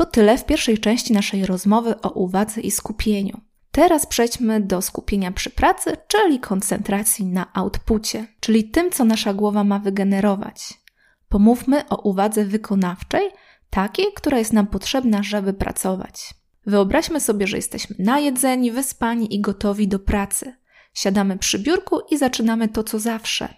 To 0.00 0.06
tyle 0.06 0.38
w 0.38 0.44
pierwszej 0.44 0.78
części 0.78 1.12
naszej 1.12 1.46
rozmowy 1.46 2.00
o 2.00 2.10
uwadze 2.10 2.60
i 2.60 2.70
skupieniu. 2.70 3.40
Teraz 3.72 4.06
przejdźmy 4.06 4.60
do 4.60 4.82
skupienia 4.82 5.32
przy 5.32 5.50
pracy, 5.50 5.96
czyli 6.08 6.40
koncentracji 6.40 7.26
na 7.26 7.52
outpucie, 7.52 8.26
czyli 8.40 8.64
tym, 8.64 8.90
co 8.90 9.04
nasza 9.04 9.34
głowa 9.34 9.64
ma 9.64 9.78
wygenerować. 9.78 10.80
Pomówmy 11.28 11.88
o 11.88 11.96
uwadze 11.96 12.44
wykonawczej, 12.44 13.30
takiej, 13.70 14.06
która 14.14 14.38
jest 14.38 14.52
nam 14.52 14.66
potrzebna, 14.66 15.22
żeby 15.22 15.52
pracować. 15.52 16.34
Wyobraźmy 16.66 17.20
sobie, 17.20 17.46
że 17.46 17.56
jesteśmy 17.56 17.96
najedzeni, 17.98 18.72
wyspani 18.72 19.34
i 19.34 19.40
gotowi 19.40 19.88
do 19.88 19.98
pracy. 19.98 20.56
Siadamy 20.94 21.38
przy 21.38 21.58
biurku 21.58 22.00
i 22.10 22.18
zaczynamy 22.18 22.68
to, 22.68 22.84
co 22.84 22.98
zawsze. 22.98 23.54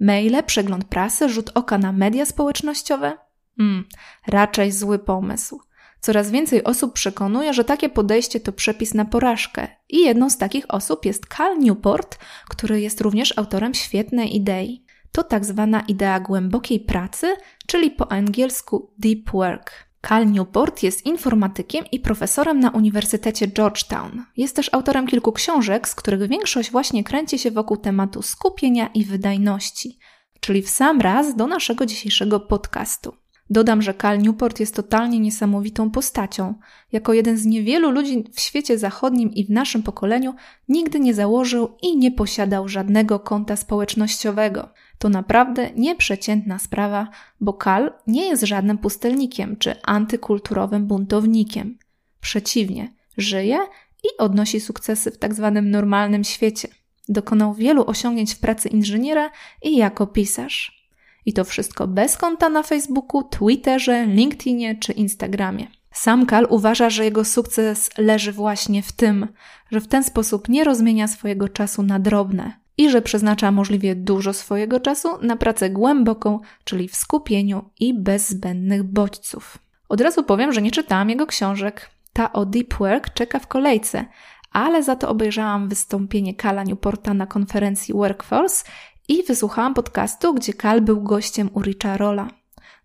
Maile, 0.00 0.42
przegląd 0.46 0.84
prasy, 0.84 1.28
rzut 1.28 1.50
oka 1.54 1.78
na 1.78 1.92
media 1.92 2.26
społecznościowe? 2.26 3.12
Hmm, 3.56 3.84
raczej 4.26 4.72
zły 4.72 4.98
pomysł. 4.98 5.60
Coraz 6.04 6.30
więcej 6.30 6.64
osób 6.64 6.92
przekonuje, 6.92 7.54
że 7.54 7.64
takie 7.64 7.88
podejście 7.88 8.40
to 8.40 8.52
przepis 8.52 8.94
na 8.94 9.04
porażkę. 9.04 9.68
I 9.88 10.00
jedną 10.00 10.30
z 10.30 10.38
takich 10.38 10.64
osób 10.68 11.04
jest 11.04 11.26
Cal 11.36 11.58
Newport, 11.58 12.18
który 12.48 12.80
jest 12.80 13.00
również 13.00 13.38
autorem 13.38 13.74
świetnej 13.74 14.36
idei. 14.36 14.84
To 15.12 15.22
tak 15.22 15.44
zwana 15.44 15.80
idea 15.80 16.20
głębokiej 16.20 16.80
pracy, 16.80 17.36
czyli 17.66 17.90
po 17.90 18.12
angielsku 18.12 18.92
deep 18.98 19.30
work. 19.30 19.72
Cal 20.08 20.32
Newport 20.32 20.82
jest 20.82 21.06
informatykiem 21.06 21.84
i 21.92 22.00
profesorem 22.00 22.60
na 22.60 22.70
Uniwersytecie 22.70 23.48
Georgetown. 23.48 24.24
Jest 24.36 24.56
też 24.56 24.74
autorem 24.74 25.06
kilku 25.06 25.32
książek, 25.32 25.88
z 25.88 25.94
których 25.94 26.28
większość 26.28 26.70
właśnie 26.70 27.04
kręci 27.04 27.38
się 27.38 27.50
wokół 27.50 27.76
tematu 27.76 28.22
skupienia 28.22 28.90
i 28.94 29.04
wydajności, 29.04 29.98
czyli 30.40 30.62
w 30.62 30.70
sam 30.70 31.00
raz 31.00 31.36
do 31.36 31.46
naszego 31.46 31.86
dzisiejszego 31.86 32.40
podcastu. 32.40 33.21
Dodam, 33.52 33.82
że 33.82 33.94
Cal 33.94 34.18
Newport 34.18 34.60
jest 34.60 34.74
totalnie 34.74 35.20
niesamowitą 35.20 35.90
postacią. 35.90 36.54
Jako 36.92 37.12
jeden 37.12 37.38
z 37.38 37.46
niewielu 37.46 37.90
ludzi 37.90 38.24
w 38.34 38.40
świecie 38.40 38.78
zachodnim 38.78 39.30
i 39.30 39.44
w 39.44 39.50
naszym 39.50 39.82
pokoleniu 39.82 40.34
nigdy 40.68 41.00
nie 41.00 41.14
założył 41.14 41.76
i 41.82 41.96
nie 41.96 42.10
posiadał 42.10 42.68
żadnego 42.68 43.20
konta 43.20 43.56
społecznościowego. 43.56 44.68
To 44.98 45.08
naprawdę 45.08 45.70
nieprzeciętna 45.76 46.58
sprawa, 46.58 47.08
bo 47.40 47.52
Cal 47.52 47.92
nie 48.06 48.26
jest 48.26 48.42
żadnym 48.42 48.78
pustelnikiem 48.78 49.56
czy 49.56 49.82
antykulturowym 49.82 50.86
buntownikiem. 50.86 51.78
Przeciwnie, 52.20 52.92
żyje 53.16 53.58
i 54.04 54.08
odnosi 54.18 54.60
sukcesy 54.60 55.10
w 55.10 55.18
tak 55.18 55.34
zwanym 55.34 55.70
normalnym 55.70 56.24
świecie. 56.24 56.68
Dokonał 57.08 57.54
wielu 57.54 57.86
osiągnięć 57.86 58.34
w 58.34 58.40
pracy 58.40 58.68
inżyniera 58.68 59.30
i 59.62 59.76
jako 59.76 60.06
pisarz. 60.06 60.81
I 61.26 61.32
to 61.32 61.44
wszystko 61.44 61.86
bez 61.86 62.16
konta 62.16 62.48
na 62.48 62.62
Facebooku, 62.62 63.22
Twitterze, 63.22 64.06
LinkedInie 64.06 64.76
czy 64.76 64.92
Instagramie. 64.92 65.66
Sam 65.92 66.26
Kal 66.26 66.46
uważa, 66.50 66.90
że 66.90 67.04
jego 67.04 67.24
sukces 67.24 67.90
leży 67.98 68.32
właśnie 68.32 68.82
w 68.82 68.92
tym, 68.92 69.28
że 69.70 69.80
w 69.80 69.88
ten 69.88 70.04
sposób 70.04 70.48
nie 70.48 70.64
rozmienia 70.64 71.08
swojego 71.08 71.48
czasu 71.48 71.82
na 71.82 71.98
drobne 71.98 72.62
i 72.78 72.90
że 72.90 73.02
przeznacza 73.02 73.52
możliwie 73.52 73.94
dużo 73.94 74.32
swojego 74.32 74.80
czasu 74.80 75.08
na 75.22 75.36
pracę 75.36 75.70
głęboką, 75.70 76.40
czyli 76.64 76.88
w 76.88 76.96
skupieniu 76.96 77.64
i 77.80 77.94
bez 77.94 78.28
zbędnych 78.28 78.82
bodźców. 78.82 79.58
Od 79.88 80.00
razu 80.00 80.22
powiem, 80.22 80.52
że 80.52 80.62
nie 80.62 80.70
czytałam 80.70 81.10
jego 81.10 81.26
książek. 81.26 81.90
Ta 82.12 82.32
o 82.32 82.46
Deep 82.46 82.74
Work 82.74 83.10
czeka 83.10 83.38
w 83.38 83.46
kolejce, 83.46 84.04
ale 84.52 84.82
za 84.82 84.96
to 84.96 85.08
obejrzałam 85.08 85.68
wystąpienie 85.68 86.34
Kala 86.34 86.64
Newporta 86.64 87.14
na 87.14 87.26
konferencji 87.26 87.94
Workforce 87.94 88.64
i 89.12 89.22
wysłuchałam 89.22 89.74
podcastu, 89.74 90.34
gdzie 90.34 90.52
Kal 90.52 90.80
był 90.80 91.02
gościem 91.02 91.50
u 91.54 91.62
Richa 91.62 91.96
Rolla. 91.96 92.28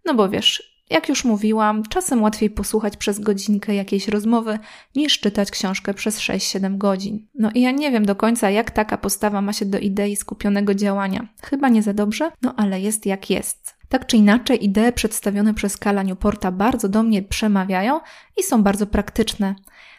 No 0.06 0.14
bo 0.14 0.30
wiesz, 0.30 0.78
jak 0.90 1.10
już 1.10 1.26
mówiłam, 1.26 1.84
czasem 1.84 2.22
łatwiej 2.24 2.50
posłuchać 2.50 2.98
przez 2.98 3.20
godzinkę 3.20 3.76
jakiejś 3.76 4.08
rozmowy, 4.08 4.60
niż 4.96 5.20
czytać 5.20 5.52
książkę 5.52 5.94
przez 5.94 6.20
6-7 6.20 6.78
godzin. 6.78 7.28
No 7.36 7.52
i 7.54 7.62
ja 7.62 7.72
nie 7.72 7.92
wiem 7.92 8.06
do 8.06 8.16
końca, 8.16 8.50
jak 8.50 8.72
taka 8.72 8.98
postawa 8.98 9.42
ma 9.42 9.54
się 9.54 9.66
do 9.66 9.80
idei 9.80 10.16
skupionego 10.16 10.74
działania. 10.74 11.28
Chyba 11.44 11.70
nie 11.70 11.84
za 11.84 11.94
dobrze, 11.94 12.32
no 12.42 12.54
ale 12.58 12.82
jest 12.82 13.06
jak 13.06 13.30
jest. 13.30 13.78
Tak 13.90 14.06
czy 14.06 14.18
inaczej, 14.18 14.66
idee 14.66 14.92
przedstawione 14.96 15.54
przez 15.54 15.78
Kala 15.78 16.04
Newporta 16.04 16.52
bardzo 16.52 16.90
do 16.90 17.04
mnie 17.04 17.24
przemawiają 17.24 18.00
i 18.38 18.44
są 18.44 18.64
bardzo 18.64 18.88
praktyczne. 18.88 19.56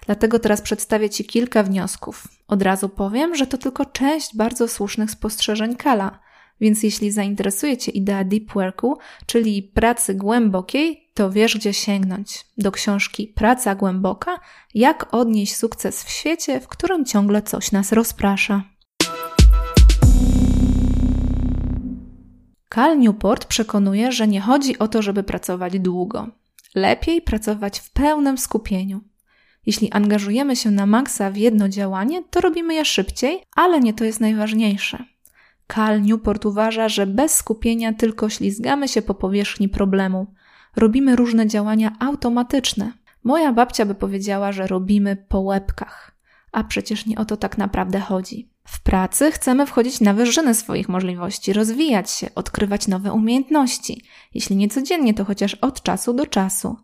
Dlatego 0.09 0.39
teraz 0.39 0.61
przedstawię 0.61 1.11
Ci 1.11 1.25
kilka 1.25 1.63
wniosków. 1.63 2.29
Od 2.47 2.63
razu 2.63 2.89
powiem, 2.89 3.35
że 3.35 3.47
to 3.47 3.59
tylko 3.59 3.85
część 3.85 4.37
bardzo 4.37 4.69
słusznych 4.69 5.11
spostrzeżeń 5.11 5.77
Kala. 5.77 6.19
Więc 6.61 6.83
jeśli 6.83 7.11
zainteresuje 7.11 7.77
Cię 7.77 7.93
idea 7.93 8.25
deep 8.25 8.53
worku, 8.53 8.99
czyli 9.27 9.63
pracy 9.63 10.15
głębokiej, 10.15 11.11
to 11.15 11.31
wiesz 11.31 11.57
gdzie 11.57 11.75
sięgnąć. 11.75 12.47
Do 12.59 12.73
książki 12.73 13.27
Praca 13.27 13.75
głęboka, 13.75 14.41
jak 14.75 15.15
odnieść 15.15 15.57
sukces 15.57 16.05
w 16.05 16.11
świecie, 16.11 16.61
w 16.61 16.69
którym 16.69 17.05
ciągle 17.05 17.43
coś 17.43 17.73
nas 17.73 17.93
rozprasza. 17.93 18.63
Cal 22.69 22.99
Newport 22.99 23.45
przekonuje, 23.45 24.13
że 24.13 24.29
nie 24.29 24.41
chodzi 24.41 24.79
o 24.79 24.89
to, 24.89 25.03
żeby 25.03 25.23
pracować 25.23 25.81
długo. 25.81 26.29
Lepiej 26.75 27.23
pracować 27.23 27.79
w 27.81 27.93
pełnym 27.93 28.39
skupieniu. 28.39 29.08
Jeśli 29.69 29.93
angażujemy 29.93 30.57
się 30.57 30.71
na 30.71 30.87
maksa 30.87 31.31
w 31.31 31.37
jedno 31.37 31.69
działanie, 31.69 32.23
to 32.31 32.41
robimy 32.41 32.75
je 32.75 32.85
szybciej, 32.85 33.43
ale 33.57 33.81
nie 33.81 33.95
to 33.95 34.05
jest 34.05 34.21
najważniejsze. 34.21 35.05
Cal 35.75 36.03
Newport 36.03 36.47
uważa, 36.47 36.89
że 36.89 37.07
bez 37.07 37.35
skupienia 37.35 37.93
tylko 37.93 38.29
ślizgamy 38.29 38.89
się 38.89 39.03
po 39.03 39.15
powierzchni 39.15 39.69
problemu. 39.69 40.27
Robimy 40.77 41.17
różne 41.17 41.47
działania 41.47 41.97
automatyczne. 42.01 42.93
Moja 43.25 43.53
babcia 43.53 43.87
by 43.87 43.95
powiedziała, 43.95 44.53
że 44.53 44.67
robimy 44.67 45.17
po 45.29 45.41
łebkach. 45.41 46.17
A 46.53 46.65
przecież 46.65 47.07
nie 47.07 47.19
o 47.19 47.25
to 47.25 47.37
tak 47.37 47.59
naprawdę 47.59 48.01
chodzi. 48.01 48.49
W 48.65 48.83
pracy 48.83 49.31
chcemy 49.33 49.67
wchodzić 49.67 50.01
na 50.01 50.15
wyżyny 50.15 50.55
swoich 50.55 50.89
możliwości, 50.89 51.53
rozwijać 51.53 52.11
się, 52.11 52.35
odkrywać 52.35 52.89
nowe 52.89 53.13
umiejętności. 53.13 54.05
Jeśli 54.35 54.57
nie 54.57 54.69
codziennie, 54.69 55.15
to 55.15 55.25
chociaż 55.25 55.55
od 55.55 55.83
czasu 55.83 56.15
do 56.15 56.27
czasu. 56.27 56.77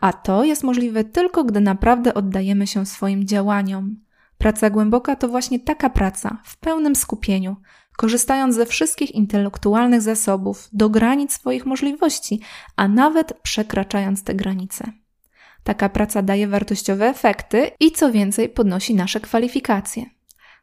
A 0.00 0.12
to 0.12 0.44
jest 0.44 0.64
możliwe 0.64 1.04
tylko, 1.04 1.44
gdy 1.44 1.60
naprawdę 1.60 2.14
oddajemy 2.14 2.66
się 2.66 2.86
swoim 2.86 3.26
działaniom. 3.26 3.96
Praca 4.38 4.70
głęboka 4.70 5.16
to 5.16 5.28
właśnie 5.28 5.60
taka 5.60 5.90
praca, 5.90 6.38
w 6.44 6.56
pełnym 6.56 6.96
skupieniu, 6.96 7.56
korzystając 7.96 8.54
ze 8.54 8.66
wszystkich 8.66 9.14
intelektualnych 9.14 10.02
zasobów, 10.02 10.68
do 10.72 10.90
granic 10.90 11.32
swoich 11.32 11.66
możliwości, 11.66 12.40
a 12.76 12.88
nawet 12.88 13.32
przekraczając 13.42 14.24
te 14.24 14.34
granice. 14.34 14.92
Taka 15.64 15.88
praca 15.88 16.22
daje 16.22 16.48
wartościowe 16.48 17.06
efekty 17.06 17.70
i 17.80 17.92
co 17.92 18.12
więcej 18.12 18.48
podnosi 18.48 18.94
nasze 18.94 19.20
kwalifikacje. 19.20 20.04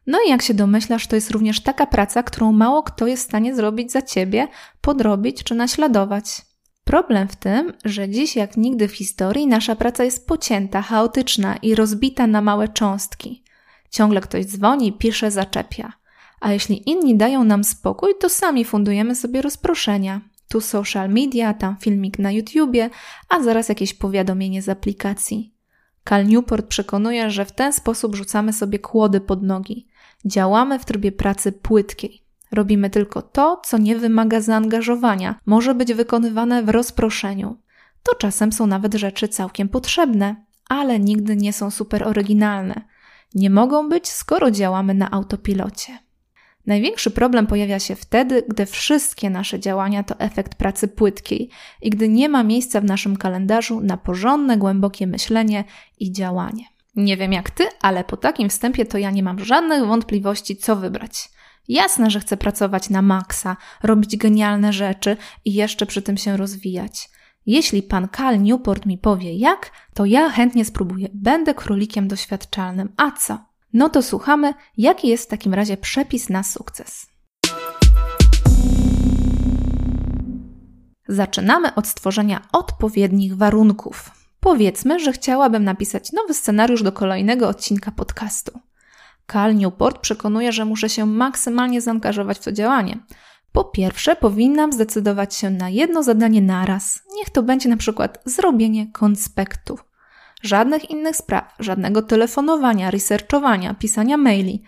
No 0.06 0.18
i 0.26 0.30
jak 0.30 0.42
się 0.42 0.54
domyślasz, 0.54 1.06
to 1.06 1.16
jest 1.16 1.30
również 1.30 1.60
taka 1.60 1.86
praca, 1.86 2.22
którą 2.22 2.52
mało 2.52 2.82
kto 2.82 3.06
jest 3.06 3.22
w 3.22 3.26
stanie 3.26 3.54
zrobić 3.54 3.92
za 3.92 4.02
ciebie, 4.02 4.48
podrobić 4.80 5.44
czy 5.44 5.54
naśladować. 5.54 6.45
Problem 6.86 7.28
w 7.28 7.36
tym, 7.36 7.72
że 7.84 8.08
dziś 8.08 8.36
jak 8.36 8.56
nigdy 8.56 8.88
w 8.88 8.92
historii 8.92 9.46
nasza 9.46 9.76
praca 9.76 10.04
jest 10.04 10.26
pocięta, 10.26 10.82
chaotyczna 10.82 11.56
i 11.56 11.74
rozbita 11.74 12.26
na 12.26 12.40
małe 12.40 12.68
cząstki. 12.68 13.42
Ciągle 13.90 14.20
ktoś 14.20 14.44
dzwoni, 14.44 14.92
pisze, 14.92 15.30
zaczepia. 15.30 15.92
A 16.40 16.52
jeśli 16.52 16.90
inni 16.90 17.16
dają 17.16 17.44
nam 17.44 17.64
spokój, 17.64 18.14
to 18.20 18.28
sami 18.28 18.64
fundujemy 18.64 19.14
sobie 19.14 19.42
rozproszenia. 19.42 20.20
Tu 20.48 20.60
social 20.60 21.10
media, 21.10 21.54
tam 21.54 21.76
filmik 21.76 22.18
na 22.18 22.32
YouTubie, 22.32 22.90
a 23.28 23.42
zaraz 23.42 23.68
jakieś 23.68 23.94
powiadomienie 23.94 24.62
z 24.62 24.68
aplikacji. 24.68 25.54
Cal 26.08 26.26
Newport 26.26 26.66
przekonuje, 26.66 27.30
że 27.30 27.44
w 27.44 27.52
ten 27.52 27.72
sposób 27.72 28.16
rzucamy 28.16 28.52
sobie 28.52 28.78
kłody 28.78 29.20
pod 29.20 29.42
nogi. 29.42 29.86
Działamy 30.24 30.78
w 30.78 30.84
trybie 30.84 31.12
pracy 31.12 31.52
płytkiej. 31.52 32.25
Robimy 32.52 32.90
tylko 32.90 33.22
to, 33.22 33.60
co 33.64 33.78
nie 33.78 33.96
wymaga 33.96 34.40
zaangażowania, 34.40 35.40
może 35.46 35.74
być 35.74 35.94
wykonywane 35.94 36.62
w 36.62 36.68
rozproszeniu. 36.68 37.56
To 38.02 38.14
czasem 38.14 38.52
są 38.52 38.66
nawet 38.66 38.94
rzeczy 38.94 39.28
całkiem 39.28 39.68
potrzebne, 39.68 40.44
ale 40.68 41.00
nigdy 41.00 41.36
nie 41.36 41.52
są 41.52 41.70
super 41.70 42.08
oryginalne. 42.08 42.82
Nie 43.34 43.50
mogą 43.50 43.88
być, 43.88 44.08
skoro 44.08 44.50
działamy 44.50 44.94
na 44.94 45.10
autopilocie. 45.10 45.98
Największy 46.66 47.10
problem 47.10 47.46
pojawia 47.46 47.78
się 47.78 47.96
wtedy, 47.96 48.42
gdy 48.48 48.66
wszystkie 48.66 49.30
nasze 49.30 49.60
działania 49.60 50.02
to 50.02 50.18
efekt 50.18 50.54
pracy 50.54 50.88
płytkiej 50.88 51.50
i 51.82 51.90
gdy 51.90 52.08
nie 52.08 52.28
ma 52.28 52.42
miejsca 52.42 52.80
w 52.80 52.84
naszym 52.84 53.16
kalendarzu 53.16 53.80
na 53.80 53.96
porządne, 53.96 54.56
głębokie 54.56 55.06
myślenie 55.06 55.64
i 55.98 56.12
działanie. 56.12 56.64
Nie 56.96 57.16
wiem 57.16 57.32
jak 57.32 57.50
ty, 57.50 57.64
ale 57.80 58.04
po 58.04 58.16
takim 58.16 58.48
wstępie 58.48 58.84
to 58.84 58.98
ja 58.98 59.10
nie 59.10 59.22
mam 59.22 59.44
żadnych 59.44 59.86
wątpliwości, 59.86 60.56
co 60.56 60.76
wybrać. 60.76 61.28
Jasne, 61.68 62.10
że 62.10 62.20
chcę 62.20 62.36
pracować 62.36 62.90
na 62.90 63.02
maksa, 63.02 63.56
robić 63.82 64.16
genialne 64.16 64.72
rzeczy 64.72 65.16
i 65.44 65.54
jeszcze 65.54 65.86
przy 65.86 66.02
tym 66.02 66.16
się 66.16 66.36
rozwijać. 66.36 67.10
Jeśli 67.46 67.82
pan 67.82 68.08
Cal 68.16 68.42
Newport 68.42 68.86
mi 68.86 68.98
powie 68.98 69.34
jak, 69.34 69.70
to 69.94 70.04
ja 70.04 70.30
chętnie 70.30 70.64
spróbuję. 70.64 71.08
Będę 71.14 71.54
królikiem 71.54 72.08
doświadczalnym. 72.08 72.92
A 72.96 73.10
co? 73.10 73.38
No 73.72 73.88
to 73.88 74.02
słuchamy, 74.02 74.54
jaki 74.76 75.08
jest 75.08 75.24
w 75.24 75.30
takim 75.30 75.54
razie 75.54 75.76
przepis 75.76 76.28
na 76.28 76.42
sukces. 76.42 77.06
Zaczynamy 81.08 81.74
od 81.74 81.86
stworzenia 81.86 82.40
odpowiednich 82.52 83.36
warunków. 83.36 84.10
Powiedzmy, 84.40 85.00
że 85.00 85.12
chciałabym 85.12 85.64
napisać 85.64 86.12
nowy 86.12 86.34
scenariusz 86.34 86.82
do 86.82 86.92
kolejnego 86.92 87.48
odcinka 87.48 87.90
podcastu. 87.90 88.60
Cal 89.26 89.56
Newport 89.56 89.98
przekonuje, 89.98 90.52
że 90.52 90.64
muszę 90.64 90.88
się 90.88 91.06
maksymalnie 91.06 91.80
zaangażować 91.80 92.38
w 92.38 92.44
to 92.44 92.52
działanie. 92.52 92.98
Po 93.52 93.64
pierwsze, 93.64 94.16
powinnam 94.16 94.72
zdecydować 94.72 95.34
się 95.34 95.50
na 95.50 95.68
jedno 95.68 96.02
zadanie 96.02 96.42
naraz. 96.42 97.02
Niech 97.16 97.30
to 97.30 97.42
będzie 97.42 97.68
na 97.68 97.76
przykład 97.76 98.18
zrobienie 98.24 98.92
konspektu. 98.92 99.78
Żadnych 100.42 100.90
innych 100.90 101.16
spraw, 101.16 101.54
żadnego 101.58 102.02
telefonowania, 102.02 102.90
researchowania, 102.90 103.74
pisania 103.74 104.16
maili. 104.16 104.62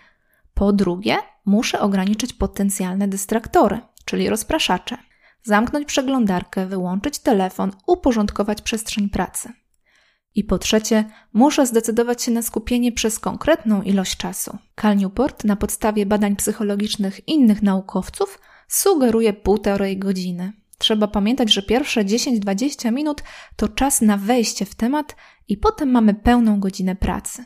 Po 0.53 0.73
drugie, 0.73 1.17
muszę 1.45 1.79
ograniczyć 1.79 2.33
potencjalne 2.33 3.07
dystraktory, 3.07 3.79
czyli 4.05 4.29
rozpraszacze. 4.29 4.97
Zamknąć 5.43 5.87
przeglądarkę, 5.87 6.65
wyłączyć 6.65 7.19
telefon, 7.19 7.71
uporządkować 7.87 8.61
przestrzeń 8.61 9.09
pracy. 9.09 9.53
I 10.39 10.43
po 10.43 10.57
trzecie, 10.57 11.05
muszę 11.33 11.65
zdecydować 11.65 12.23
się 12.23 12.31
na 12.31 12.41
skupienie 12.41 12.91
przez 12.91 13.19
konkretną 13.19 13.81
ilość 13.81 14.17
czasu. 14.17 14.57
Cal 14.75 14.97
Newport 14.97 15.43
na 15.43 15.55
podstawie 15.55 16.05
badań 16.05 16.35
psychologicznych 16.35 17.27
innych 17.27 17.61
naukowców 17.61 18.39
sugeruje 18.67 19.33
półtorej 19.33 19.97
godziny. 19.97 20.53
Trzeba 20.77 21.07
pamiętać, 21.07 21.53
że 21.53 21.61
pierwsze 21.61 22.05
10-20 22.05 22.91
minut 22.91 23.23
to 23.55 23.67
czas 23.67 24.01
na 24.01 24.17
wejście 24.17 24.65
w 24.65 24.75
temat 24.75 25.15
i 25.47 25.57
potem 25.57 25.91
mamy 25.91 26.13
pełną 26.13 26.59
godzinę 26.59 26.95
pracy. 26.95 27.45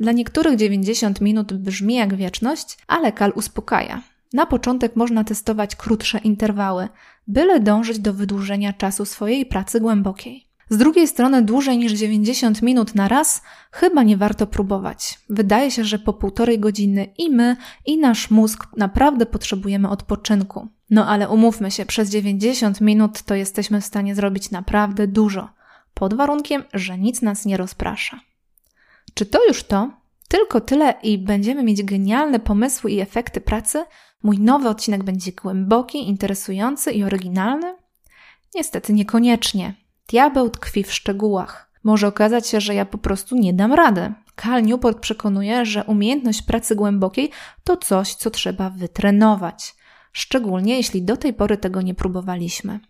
Dla 0.00 0.12
niektórych 0.12 0.56
90 0.56 1.20
minut 1.20 1.52
brzmi 1.52 1.94
jak 1.94 2.14
wieczność, 2.14 2.78
ale 2.86 3.12
Kal 3.12 3.32
uspokaja. 3.34 4.02
Na 4.32 4.46
początek 4.46 4.96
można 4.96 5.24
testować 5.24 5.76
krótsze 5.76 6.18
interwały, 6.18 6.88
byle 7.26 7.60
dążyć 7.60 7.98
do 7.98 8.14
wydłużenia 8.14 8.72
czasu 8.72 9.04
swojej 9.04 9.46
pracy 9.46 9.80
głębokiej. 9.80 10.49
Z 10.70 10.76
drugiej 10.76 11.08
strony 11.08 11.42
dłużej 11.42 11.78
niż 11.78 11.92
90 11.92 12.62
minut 12.62 12.94
na 12.94 13.08
raz 13.08 13.42
chyba 13.72 14.02
nie 14.02 14.16
warto 14.16 14.46
próbować. 14.46 15.18
Wydaje 15.28 15.70
się, 15.70 15.84
że 15.84 15.98
po 15.98 16.12
półtorej 16.12 16.58
godziny 16.58 17.14
i 17.18 17.30
my, 17.30 17.56
i 17.86 17.98
nasz 17.98 18.30
mózg 18.30 18.66
naprawdę 18.76 19.26
potrzebujemy 19.26 19.88
odpoczynku. 19.88 20.68
No 20.90 21.06
ale 21.06 21.28
umówmy 21.28 21.70
się, 21.70 21.86
przez 21.86 22.10
90 22.10 22.80
minut 22.80 23.22
to 23.22 23.34
jesteśmy 23.34 23.80
w 23.80 23.84
stanie 23.84 24.14
zrobić 24.14 24.50
naprawdę 24.50 25.06
dużo, 25.06 25.48
pod 25.94 26.14
warunkiem, 26.14 26.64
że 26.74 26.98
nic 26.98 27.22
nas 27.22 27.44
nie 27.44 27.56
rozprasza. 27.56 28.20
Czy 29.14 29.26
to 29.26 29.46
już 29.48 29.64
to? 29.64 29.90
Tylko 30.28 30.60
tyle 30.60 30.94
i 31.02 31.18
będziemy 31.18 31.62
mieć 31.62 31.82
genialne 31.82 32.40
pomysły 32.40 32.90
i 32.90 33.00
efekty 33.00 33.40
pracy? 33.40 33.84
Mój 34.22 34.38
nowy 34.38 34.68
odcinek 34.68 35.04
będzie 35.04 35.32
głęboki, 35.32 36.08
interesujący 36.08 36.92
i 36.92 37.04
oryginalny? 37.04 37.76
Niestety 38.54 38.92
niekoniecznie. 38.92 39.79
Diabeł 40.10 40.50
tkwi 40.50 40.84
w 40.84 40.92
szczegółach. 40.92 41.70
Może 41.84 42.06
okazać 42.06 42.48
się, 42.48 42.60
że 42.60 42.74
ja 42.74 42.84
po 42.84 42.98
prostu 42.98 43.36
nie 43.36 43.54
dam 43.54 43.72
rady. 43.72 44.12
Cal 44.36 44.62
Newport 44.62 45.00
przekonuje, 45.00 45.66
że 45.66 45.84
umiejętność 45.84 46.42
pracy 46.42 46.76
głębokiej 46.76 47.30
to 47.64 47.76
coś, 47.76 48.14
co 48.14 48.30
trzeba 48.30 48.70
wytrenować. 48.70 49.74
Szczególnie 50.12 50.76
jeśli 50.76 51.02
do 51.02 51.16
tej 51.16 51.34
pory 51.34 51.56
tego 51.56 51.82
nie 51.82 51.94
próbowaliśmy. 51.94 52.80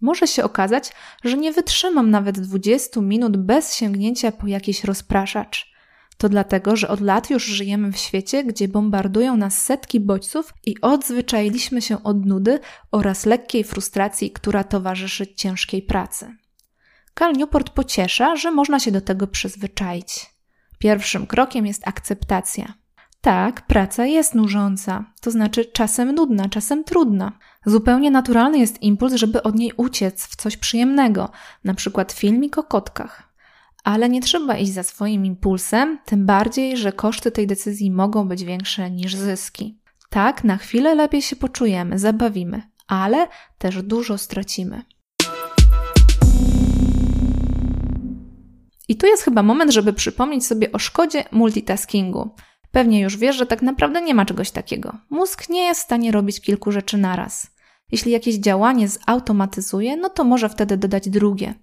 Może 0.00 0.26
się 0.26 0.44
okazać, 0.44 0.92
że 1.24 1.36
nie 1.36 1.52
wytrzymam 1.52 2.10
nawet 2.10 2.40
20 2.40 3.00
minut 3.00 3.36
bez 3.36 3.74
sięgnięcia 3.74 4.32
po 4.32 4.46
jakiś 4.46 4.84
rozpraszacz. 4.84 5.70
To 6.16 6.28
dlatego, 6.28 6.76
że 6.76 6.88
od 6.88 7.00
lat 7.00 7.30
już 7.30 7.44
żyjemy 7.44 7.92
w 7.92 7.96
świecie, 7.96 8.44
gdzie 8.44 8.68
bombardują 8.68 9.36
nas 9.36 9.62
setki 9.62 10.00
bodźców 10.00 10.54
i 10.66 10.80
odzwyczailiśmy 10.80 11.82
się 11.82 12.02
od 12.02 12.26
nudy 12.26 12.58
oraz 12.90 13.26
lekkiej 13.26 13.64
frustracji, 13.64 14.30
która 14.30 14.64
towarzyszy 14.64 15.34
ciężkiej 15.34 15.82
pracy. 15.82 16.36
Cal 17.20 17.32
Newport 17.32 17.70
pociesza, 17.70 18.36
że 18.36 18.50
można 18.50 18.80
się 18.80 18.92
do 18.92 19.00
tego 19.00 19.26
przyzwyczaić. 19.26 20.26
Pierwszym 20.78 21.26
krokiem 21.26 21.66
jest 21.66 21.88
akceptacja. 21.88 22.74
Tak, 23.20 23.66
praca 23.66 24.06
jest 24.06 24.34
nużąca, 24.34 25.04
to 25.20 25.30
znaczy 25.30 25.64
czasem 25.64 26.14
nudna, 26.14 26.48
czasem 26.48 26.84
trudna. 26.84 27.38
Zupełnie 27.66 28.10
naturalny 28.10 28.58
jest 28.58 28.82
impuls, 28.82 29.14
żeby 29.14 29.42
od 29.42 29.54
niej 29.54 29.72
uciec 29.76 30.26
w 30.26 30.36
coś 30.36 30.56
przyjemnego, 30.56 31.30
na 31.64 31.74
przykład 31.74 32.12
filmik 32.12 32.58
o 32.58 32.62
kotkach. 32.62 33.32
Ale 33.84 34.08
nie 34.08 34.20
trzeba 34.20 34.56
iść 34.56 34.72
za 34.72 34.82
swoim 34.82 35.26
impulsem, 35.26 35.98
tym 36.04 36.26
bardziej, 36.26 36.76
że 36.76 36.92
koszty 36.92 37.30
tej 37.30 37.46
decyzji 37.46 37.90
mogą 37.90 38.28
być 38.28 38.44
większe 38.44 38.90
niż 38.90 39.16
zyski. 39.16 39.80
Tak, 40.10 40.44
na 40.44 40.56
chwilę 40.56 40.94
lepiej 40.94 41.22
się 41.22 41.36
poczujemy, 41.36 41.98
zabawimy, 41.98 42.62
ale 42.86 43.28
też 43.58 43.82
dużo 43.82 44.18
stracimy. 44.18 44.82
I 48.90 48.96
tu 48.96 49.06
jest 49.06 49.22
chyba 49.22 49.42
moment, 49.42 49.72
żeby 49.72 49.92
przypomnieć 49.92 50.46
sobie 50.46 50.72
o 50.72 50.78
szkodzie 50.78 51.24
multitaskingu. 51.32 52.30
Pewnie 52.70 53.00
już 53.00 53.16
wiesz, 53.16 53.36
że 53.36 53.46
tak 53.46 53.62
naprawdę 53.62 54.02
nie 54.02 54.14
ma 54.14 54.24
czegoś 54.24 54.50
takiego. 54.50 54.98
Mózg 55.10 55.48
nie 55.48 55.64
jest 55.64 55.80
w 55.80 55.84
stanie 55.84 56.12
robić 56.12 56.40
kilku 56.40 56.72
rzeczy 56.72 56.98
naraz. 56.98 57.50
Jeśli 57.92 58.12
jakieś 58.12 58.34
działanie 58.34 58.88
zautomatyzuje, 58.88 59.96
no 59.96 60.08
to 60.08 60.24
może 60.24 60.48
wtedy 60.48 60.76
dodać 60.76 61.08
drugie. 61.08 61.54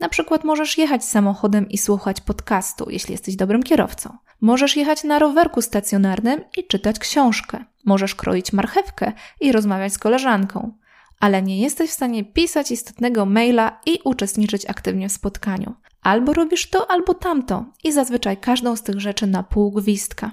Na 0.00 0.08
przykład 0.08 0.44
możesz 0.44 0.78
jechać 0.78 1.04
samochodem 1.04 1.68
i 1.68 1.78
słuchać 1.78 2.20
podcastu, 2.20 2.90
jeśli 2.90 3.12
jesteś 3.12 3.36
dobrym 3.36 3.62
kierowcą. 3.62 4.16
Możesz 4.40 4.76
jechać 4.76 5.04
na 5.04 5.18
rowerku 5.18 5.62
stacjonarnym 5.62 6.40
i 6.56 6.66
czytać 6.66 6.98
książkę. 6.98 7.64
Możesz 7.84 8.14
kroić 8.14 8.52
marchewkę 8.52 9.12
i 9.40 9.52
rozmawiać 9.52 9.92
z 9.92 9.98
koleżanką. 9.98 10.72
Ale 11.20 11.42
nie 11.42 11.60
jesteś 11.60 11.90
w 11.90 11.94
stanie 11.94 12.24
pisać 12.24 12.70
istotnego 12.70 13.26
maila 13.26 13.80
i 13.86 13.98
uczestniczyć 14.04 14.66
aktywnie 14.66 15.08
w 15.08 15.12
spotkaniu. 15.12 15.74
Albo 16.04 16.32
robisz 16.32 16.70
to, 16.70 16.90
albo 16.90 17.14
tamto 17.14 17.64
i 17.84 17.92
zazwyczaj 17.92 18.36
każdą 18.36 18.76
z 18.76 18.82
tych 18.82 19.00
rzeczy 19.00 19.26
na 19.26 19.42
pół 19.42 19.72
gwizdka. 19.72 20.30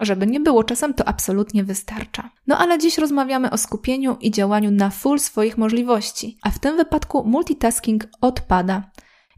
Żeby 0.00 0.26
nie 0.26 0.40
było, 0.40 0.64
czasem 0.64 0.94
to 0.94 1.08
absolutnie 1.08 1.64
wystarcza. 1.64 2.30
No 2.46 2.58
ale 2.58 2.78
dziś 2.78 2.98
rozmawiamy 2.98 3.50
o 3.50 3.58
skupieniu 3.58 4.16
i 4.20 4.30
działaniu 4.30 4.70
na 4.70 4.90
full 4.90 5.18
swoich 5.18 5.58
możliwości, 5.58 6.38
a 6.42 6.50
w 6.50 6.58
tym 6.58 6.76
wypadku 6.76 7.24
multitasking 7.24 8.04
odpada. 8.20 8.90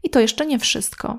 I 0.03 0.09
to 0.09 0.19
jeszcze 0.19 0.45
nie 0.45 0.59
wszystko. 0.59 1.17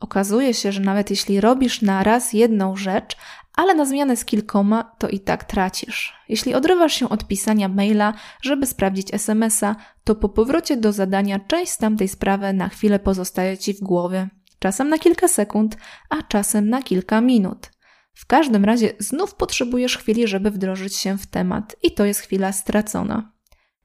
Okazuje 0.00 0.54
się, 0.54 0.72
że 0.72 0.80
nawet 0.80 1.10
jeśli 1.10 1.40
robisz 1.40 1.82
na 1.82 2.02
raz 2.02 2.32
jedną 2.32 2.76
rzecz, 2.76 3.16
ale 3.56 3.74
na 3.74 3.84
zmianę 3.84 4.16
z 4.16 4.24
kilkoma, 4.24 4.82
to 4.98 5.08
i 5.08 5.20
tak 5.20 5.44
tracisz. 5.44 6.14
Jeśli 6.28 6.54
odrywasz 6.54 6.94
się 6.94 7.08
od 7.08 7.26
pisania 7.26 7.68
maila, 7.68 8.14
żeby 8.42 8.66
sprawdzić 8.66 9.14
SMS-a, 9.14 9.76
to 10.04 10.14
po 10.14 10.28
powrocie 10.28 10.76
do 10.76 10.92
zadania 10.92 11.38
część 11.38 11.72
z 11.72 11.78
tamtej 11.78 12.08
sprawy 12.08 12.52
na 12.52 12.68
chwilę 12.68 12.98
pozostaje 12.98 13.58
ci 13.58 13.74
w 13.74 13.80
głowie. 13.80 14.28
Czasem 14.58 14.88
na 14.88 14.98
kilka 14.98 15.28
sekund, 15.28 15.76
a 16.10 16.22
czasem 16.22 16.68
na 16.68 16.82
kilka 16.82 17.20
minut. 17.20 17.70
W 18.14 18.26
każdym 18.26 18.64
razie 18.64 18.92
znów 18.98 19.34
potrzebujesz 19.34 19.98
chwili, 19.98 20.28
żeby 20.28 20.50
wdrożyć 20.50 20.96
się 20.96 21.18
w 21.18 21.26
temat 21.26 21.76
i 21.82 21.94
to 21.94 22.04
jest 22.04 22.20
chwila 22.20 22.52
stracona. 22.52 23.32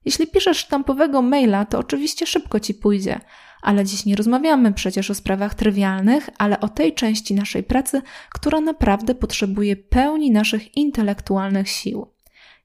Jeśli 0.06 0.28
piszesz 0.28 0.58
sztampowego 0.58 1.22
maila, 1.22 1.66
to 1.66 1.80
oczywiście 1.80 2.26
szybko 2.26 2.60
ci 2.60 2.74
pójdzie, 2.74 3.20
ale 3.62 3.86
dziś 3.86 4.06
nie 4.06 4.16
rozmawiamy 4.16 4.74
przecież 4.74 5.12
o 5.12 5.16
sprawach 5.16 5.56
trywialnych, 5.56 6.30
ale 6.38 6.60
o 6.60 6.70
tej 6.70 6.94
części 6.94 7.34
naszej 7.36 7.64
pracy, 7.64 8.02
która 8.34 8.62
naprawdę 8.62 9.16
potrzebuje 9.16 9.76
pełni 9.76 10.32
naszych 10.32 10.78
intelektualnych 10.78 11.70
sił. 11.70 12.08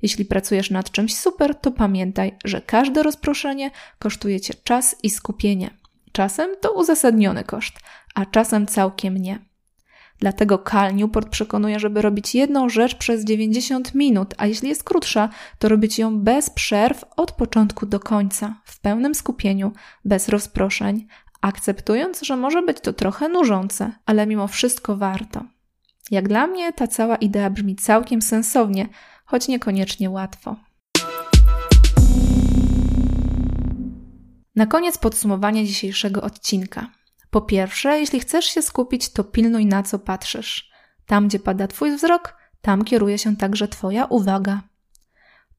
Jeśli 0.02 0.24
pracujesz 0.24 0.70
nad 0.70 0.90
czymś 0.90 1.16
super, 1.16 1.54
to 1.54 1.70
pamiętaj, 1.70 2.36
że 2.44 2.60
każde 2.60 3.02
rozproszenie 3.02 3.70
kosztuje 3.98 4.40
cię 4.40 4.54
czas 4.64 4.96
i 5.02 5.10
skupienie. 5.10 5.70
Czasem 6.12 6.50
to 6.60 6.72
uzasadniony 6.72 7.44
koszt, 7.44 7.74
a 8.14 8.26
czasem 8.26 8.66
całkiem 8.66 9.16
nie. 9.16 9.51
Dlatego 10.22 10.58
Cal 10.58 10.94
Newport 10.94 11.28
przekonuje, 11.28 11.80
żeby 11.80 12.02
robić 12.02 12.34
jedną 12.34 12.68
rzecz 12.68 12.94
przez 12.94 13.24
90 13.24 13.94
minut, 13.94 14.34
a 14.38 14.46
jeśli 14.46 14.68
jest 14.68 14.84
krótsza, 14.84 15.28
to 15.58 15.68
robić 15.68 15.98
ją 15.98 16.20
bez 16.20 16.50
przerw 16.50 17.04
od 17.16 17.32
początku 17.32 17.86
do 17.86 18.00
końca, 18.00 18.60
w 18.64 18.80
pełnym 18.80 19.14
skupieniu, 19.14 19.72
bez 20.04 20.28
rozproszeń, 20.28 21.06
akceptując, 21.40 22.22
że 22.22 22.36
może 22.36 22.62
być 22.62 22.80
to 22.80 22.92
trochę 22.92 23.28
nużące, 23.28 23.92
ale 24.06 24.26
mimo 24.26 24.48
wszystko 24.48 24.96
warto. 24.96 25.44
Jak 26.10 26.28
dla 26.28 26.46
mnie 26.46 26.72
ta 26.72 26.86
cała 26.86 27.16
idea 27.16 27.50
brzmi 27.50 27.76
całkiem 27.76 28.22
sensownie, 28.22 28.88
choć 29.24 29.48
niekoniecznie 29.48 30.10
łatwo. 30.10 30.56
Na 34.56 34.66
koniec 34.66 34.98
podsumowanie 34.98 35.66
dzisiejszego 35.66 36.22
odcinka. 36.22 37.01
Po 37.32 37.40
pierwsze, 37.40 38.00
jeśli 38.00 38.20
chcesz 38.20 38.44
się 38.44 38.62
skupić, 38.62 39.08
to 39.08 39.24
pilnuj 39.24 39.66
na 39.66 39.82
co 39.82 39.98
patrzysz. 39.98 40.70
Tam, 41.06 41.28
gdzie 41.28 41.38
pada 41.38 41.66
Twój 41.66 41.96
wzrok, 41.96 42.36
tam 42.62 42.84
kieruje 42.84 43.18
się 43.18 43.36
także 43.36 43.68
Twoja 43.68 44.04
uwaga. 44.04 44.62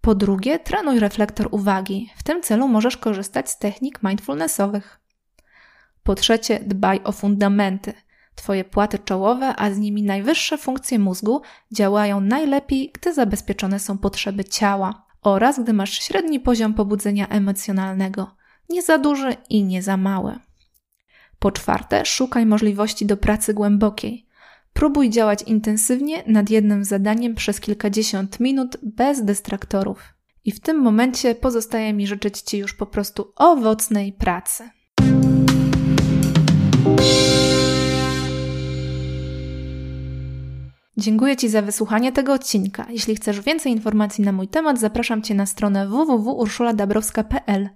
Po 0.01 0.15
drugie, 0.15 0.59
trenuj 0.59 0.99
reflektor 0.99 1.47
uwagi. 1.51 2.09
W 2.15 2.23
tym 2.23 2.41
celu 2.41 2.67
możesz 2.67 2.97
korzystać 2.97 3.49
z 3.49 3.57
technik 3.57 4.03
mindfulnessowych. 4.03 4.99
Po 6.03 6.15
trzecie, 6.15 6.59
dbaj 6.59 7.01
o 7.03 7.12
fundamenty. 7.12 7.93
Twoje 8.36 8.63
płaty 8.63 8.99
czołowe, 8.99 9.55
a 9.57 9.71
z 9.71 9.77
nimi 9.77 10.03
najwyższe 10.03 10.57
funkcje 10.57 10.99
mózgu 10.99 11.41
działają 11.71 12.21
najlepiej, 12.21 12.91
gdy 12.93 13.13
zabezpieczone 13.13 13.79
są 13.79 13.97
potrzeby 13.97 14.45
ciała 14.45 15.05
oraz 15.21 15.59
gdy 15.59 15.73
masz 15.73 15.93
średni 15.93 16.39
poziom 16.39 16.73
pobudzenia 16.73 17.27
emocjonalnego, 17.27 18.36
nie 18.69 18.81
za 18.81 18.97
duży 18.97 19.36
i 19.49 19.63
nie 19.63 19.83
za 19.83 19.97
mały. 19.97 20.39
Po 21.43 21.51
czwarte, 21.51 22.06
szukaj 22.06 22.45
możliwości 22.45 23.06
do 23.06 23.17
pracy 23.17 23.53
głębokiej. 23.53 24.25
Próbuj 24.73 25.10
działać 25.10 25.41
intensywnie 25.41 26.23
nad 26.27 26.49
jednym 26.49 26.84
zadaniem 26.84 27.36
przez 27.36 27.60
kilkadziesiąt 27.60 28.39
minut 28.39 28.77
bez 28.84 29.25
dystraktorów. 29.25 30.13
I 30.45 30.51
w 30.51 30.60
tym 30.60 30.82
momencie 30.82 31.36
pozostaje 31.36 31.93
mi 31.93 32.08
życzyć 32.08 32.41
Ci 32.41 32.58
już 32.58 32.73
po 32.73 32.86
prostu 32.86 33.34
owocnej 33.36 34.13
pracy. 34.13 34.69
Dziękuję 40.97 41.38
Ci 41.38 41.49
za 41.49 41.62
wysłuchanie 41.62 42.12
tego 42.12 42.34
odcinka. 42.34 42.86
Jeśli 42.89 43.15
chcesz 43.15 43.41
więcej 43.41 43.71
informacji 43.71 44.23
na 44.23 44.32
mój 44.32 44.47
temat, 44.47 44.79
zapraszam 44.79 45.21
Cię 45.21 45.36
na 45.36 45.45
stronę 45.45 45.88
www.urszuladabrowska.pl. 45.88 47.69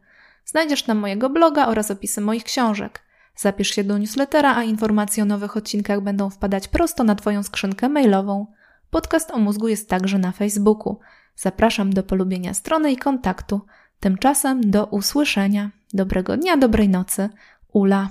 Znajdziesz 0.45 0.83
tam 0.83 0.97
mojego 0.97 1.29
bloga 1.29 1.67
oraz 1.67 1.91
opisy 1.91 2.21
moich 2.21 2.43
książek. 2.43 3.06
Zapisz 3.37 3.75
się 3.75 3.83
do 3.83 3.97
newslettera, 3.97 4.55
a 4.55 4.63
informacje 4.63 5.23
o 5.23 5.25
nowych 5.25 5.57
odcinkach 5.57 6.01
będą 6.01 6.29
wpadać 6.29 6.67
prosto 6.67 7.03
na 7.03 7.15
Twoją 7.15 7.43
skrzynkę 7.43 7.89
mailową. 7.89 8.47
Podcast 8.89 9.31
o 9.31 9.37
mózgu 9.37 9.67
jest 9.67 9.89
także 9.89 10.17
na 10.17 10.31
Facebooku. 10.31 10.99
Zapraszam 11.35 11.93
do 11.93 12.03
polubienia 12.03 12.53
strony 12.53 12.91
i 12.91 12.97
kontaktu. 12.97 13.61
Tymczasem 13.99 14.71
do 14.71 14.85
usłyszenia. 14.85 15.71
Dobrego 15.93 16.37
dnia, 16.37 16.57
dobrej 16.57 16.89
nocy. 16.89 17.29
Ula. 17.73 18.09